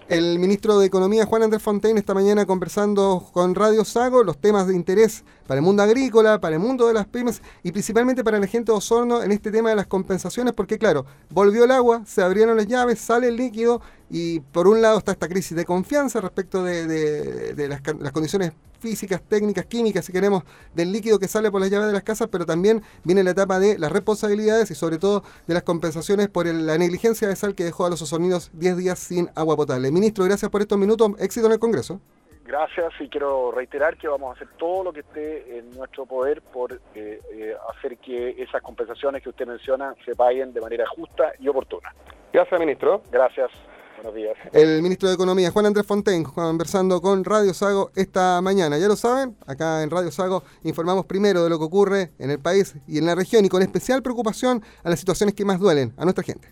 El 0.10 0.40
ministro 0.40 0.80
de 0.80 0.86
Economía, 0.86 1.26
Juan 1.26 1.44
Andrés 1.44 1.62
Fontaine, 1.62 2.00
esta 2.00 2.14
mañana 2.14 2.46
conversando 2.46 3.26
con 3.34 3.54
Radio 3.54 3.84
Sago 3.84 4.24
los 4.24 4.38
temas 4.38 4.66
de 4.66 4.74
interés 4.74 5.26
para 5.46 5.60
el 5.60 5.66
mundo 5.66 5.84
agrícola, 5.84 6.40
para 6.40 6.56
el 6.56 6.62
mundo 6.62 6.88
de 6.88 6.94
las 6.94 7.08
pymes 7.08 7.42
y 7.62 7.74
principalmente 7.74 8.24
para 8.24 8.40
la 8.40 8.48
gente 8.48 8.72
de 8.72 8.78
Osorno 8.78 9.22
en 9.22 9.34
este 9.34 9.52
tema 9.52 9.70
de 9.70 9.76
las 9.76 9.88
compensaciones, 9.88 10.54
porque 10.54 10.78
claro, 10.78 11.06
volvió 11.30 11.66
el 11.66 11.72
agua, 11.72 12.04
se 12.06 12.22
abrieron 12.22 12.56
las 12.56 12.68
llaves, 12.68 13.00
sale 13.00 13.28
el 13.28 13.36
líquido 13.36 13.82
y 14.10 14.40
por 14.40 14.68
un 14.68 14.82
lado 14.82 14.98
está 14.98 15.12
esta 15.12 15.28
crisis 15.28 15.56
de 15.56 15.66
confianza 15.66 16.22
respecto 16.22 16.64
de, 16.64 17.54
las, 17.68 17.82
las, 18.00 18.12
condiciones 18.12 18.54
físicas, 18.80 19.22
técnicas, 19.22 19.66
químicas, 19.66 20.06
si 20.06 20.14
queremos, 20.14 20.44
del 20.74 20.92
líquido 20.92 21.20
que 21.20 21.28
sale 21.28 21.52
por 21.52 21.62
las 21.62 21.70
llaves 21.70 21.88
de 21.88 21.94
las 21.94 22.04
casas, 22.04 22.30
pero 22.32 22.46
también 22.46 22.82
viene 23.04 23.24
la 23.24 23.32
etapa 23.32 23.60
de 23.60 23.78
las 23.78 23.92
responsabilidades 23.92 24.72
y 24.72 24.76
sobre 24.76 24.98
todo 24.98 25.24
de 25.48 25.54
las 25.54 25.64
compensaciones 25.64 26.30
por 26.30 26.46
la 26.46 26.78
negligencia 26.78 27.28
de 27.28 27.36
sal 27.36 27.56
que 27.56 27.64
dejó 27.64 27.86
a 27.86 27.90
los 27.90 28.02
osorninos 28.02 28.52
10 28.54 28.78
días 28.78 29.00
sin 29.00 29.30
agua 29.36 29.56
potable. 29.56 29.92
Ministro, 29.92 30.24
gracias 30.26 30.50
por 30.50 30.62
estos 30.62 30.78
minutos. 30.78 31.12
Éxito 31.20 31.48
en 31.48 31.54
el 31.54 31.60
Congreso. 31.60 32.00
Gracias 32.46 32.94
y 33.02 33.10
quiero 33.10 33.52
reiterar 33.52 33.98
que 33.98 34.08
vamos 34.08 34.30
a 34.30 34.36
hacer 34.36 34.48
todo 34.58 34.86
lo 34.86 34.94
que 34.94 35.02
esté 35.02 35.58
en 35.58 35.70
nuestro 35.72 36.06
poder 36.06 36.42
por 36.42 36.80
eh, 36.96 37.20
eh, 37.34 37.54
hacer 37.76 37.98
que 37.98 38.42
esas 38.42 38.62
compensaciones 38.62 39.22
que 39.22 39.28
usted 39.28 39.46
menciona 39.46 39.94
se 40.06 40.16
paguen 40.16 40.54
de 40.54 40.62
manera 40.62 40.86
justa 40.88 41.34
y 41.40 41.50
oportuna. 41.50 41.94
Gracias, 42.32 42.58
ministro. 42.58 43.02
Gracias. 43.12 43.52
Buenos 43.98 44.14
días. 44.14 44.38
El 44.54 44.84
ministro 44.84 45.10
de 45.10 45.16
Economía, 45.16 45.50
Juan 45.50 45.66
Andrés 45.66 45.86
Fontaine, 45.86 46.24
conversando 46.24 47.02
con 47.02 47.24
Radio 47.24 47.52
Sago 47.54 47.92
esta 47.96 48.40
mañana. 48.42 48.78
Ya 48.78 48.88
lo 48.88 48.96
saben, 48.96 49.36
acá 49.48 49.82
en 49.82 49.90
Radio 49.90 50.12
Sago 50.12 50.44
informamos 50.64 51.06
primero 51.08 51.44
de 51.44 51.50
lo 51.50 51.58
que 51.58 51.66
ocurre 51.66 52.12
en 52.20 52.30
el 52.30 52.40
país 52.40 52.76
y 52.88 53.00
en 53.00 53.08
la 53.08 53.16
región 53.16 53.44
y 53.44 53.50
con 53.50 53.64
especial 53.64 54.04
preocupación 54.04 54.62
a 54.84 54.92
las 54.92 55.00
situaciones 55.00 55.34
que 55.34 55.46
más 55.46 55.60
duelen 55.60 55.94
a 55.98 56.04
nuestra 56.04 56.24
gente. 56.24 56.48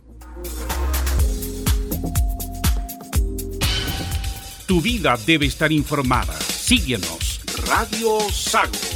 Tu 4.66 4.82
vida 4.82 5.16
debe 5.28 5.46
estar 5.46 5.72
informada. 5.72 6.34
Síguenos. 6.34 7.42
Radio 7.68 8.20
Sago. 8.32 8.95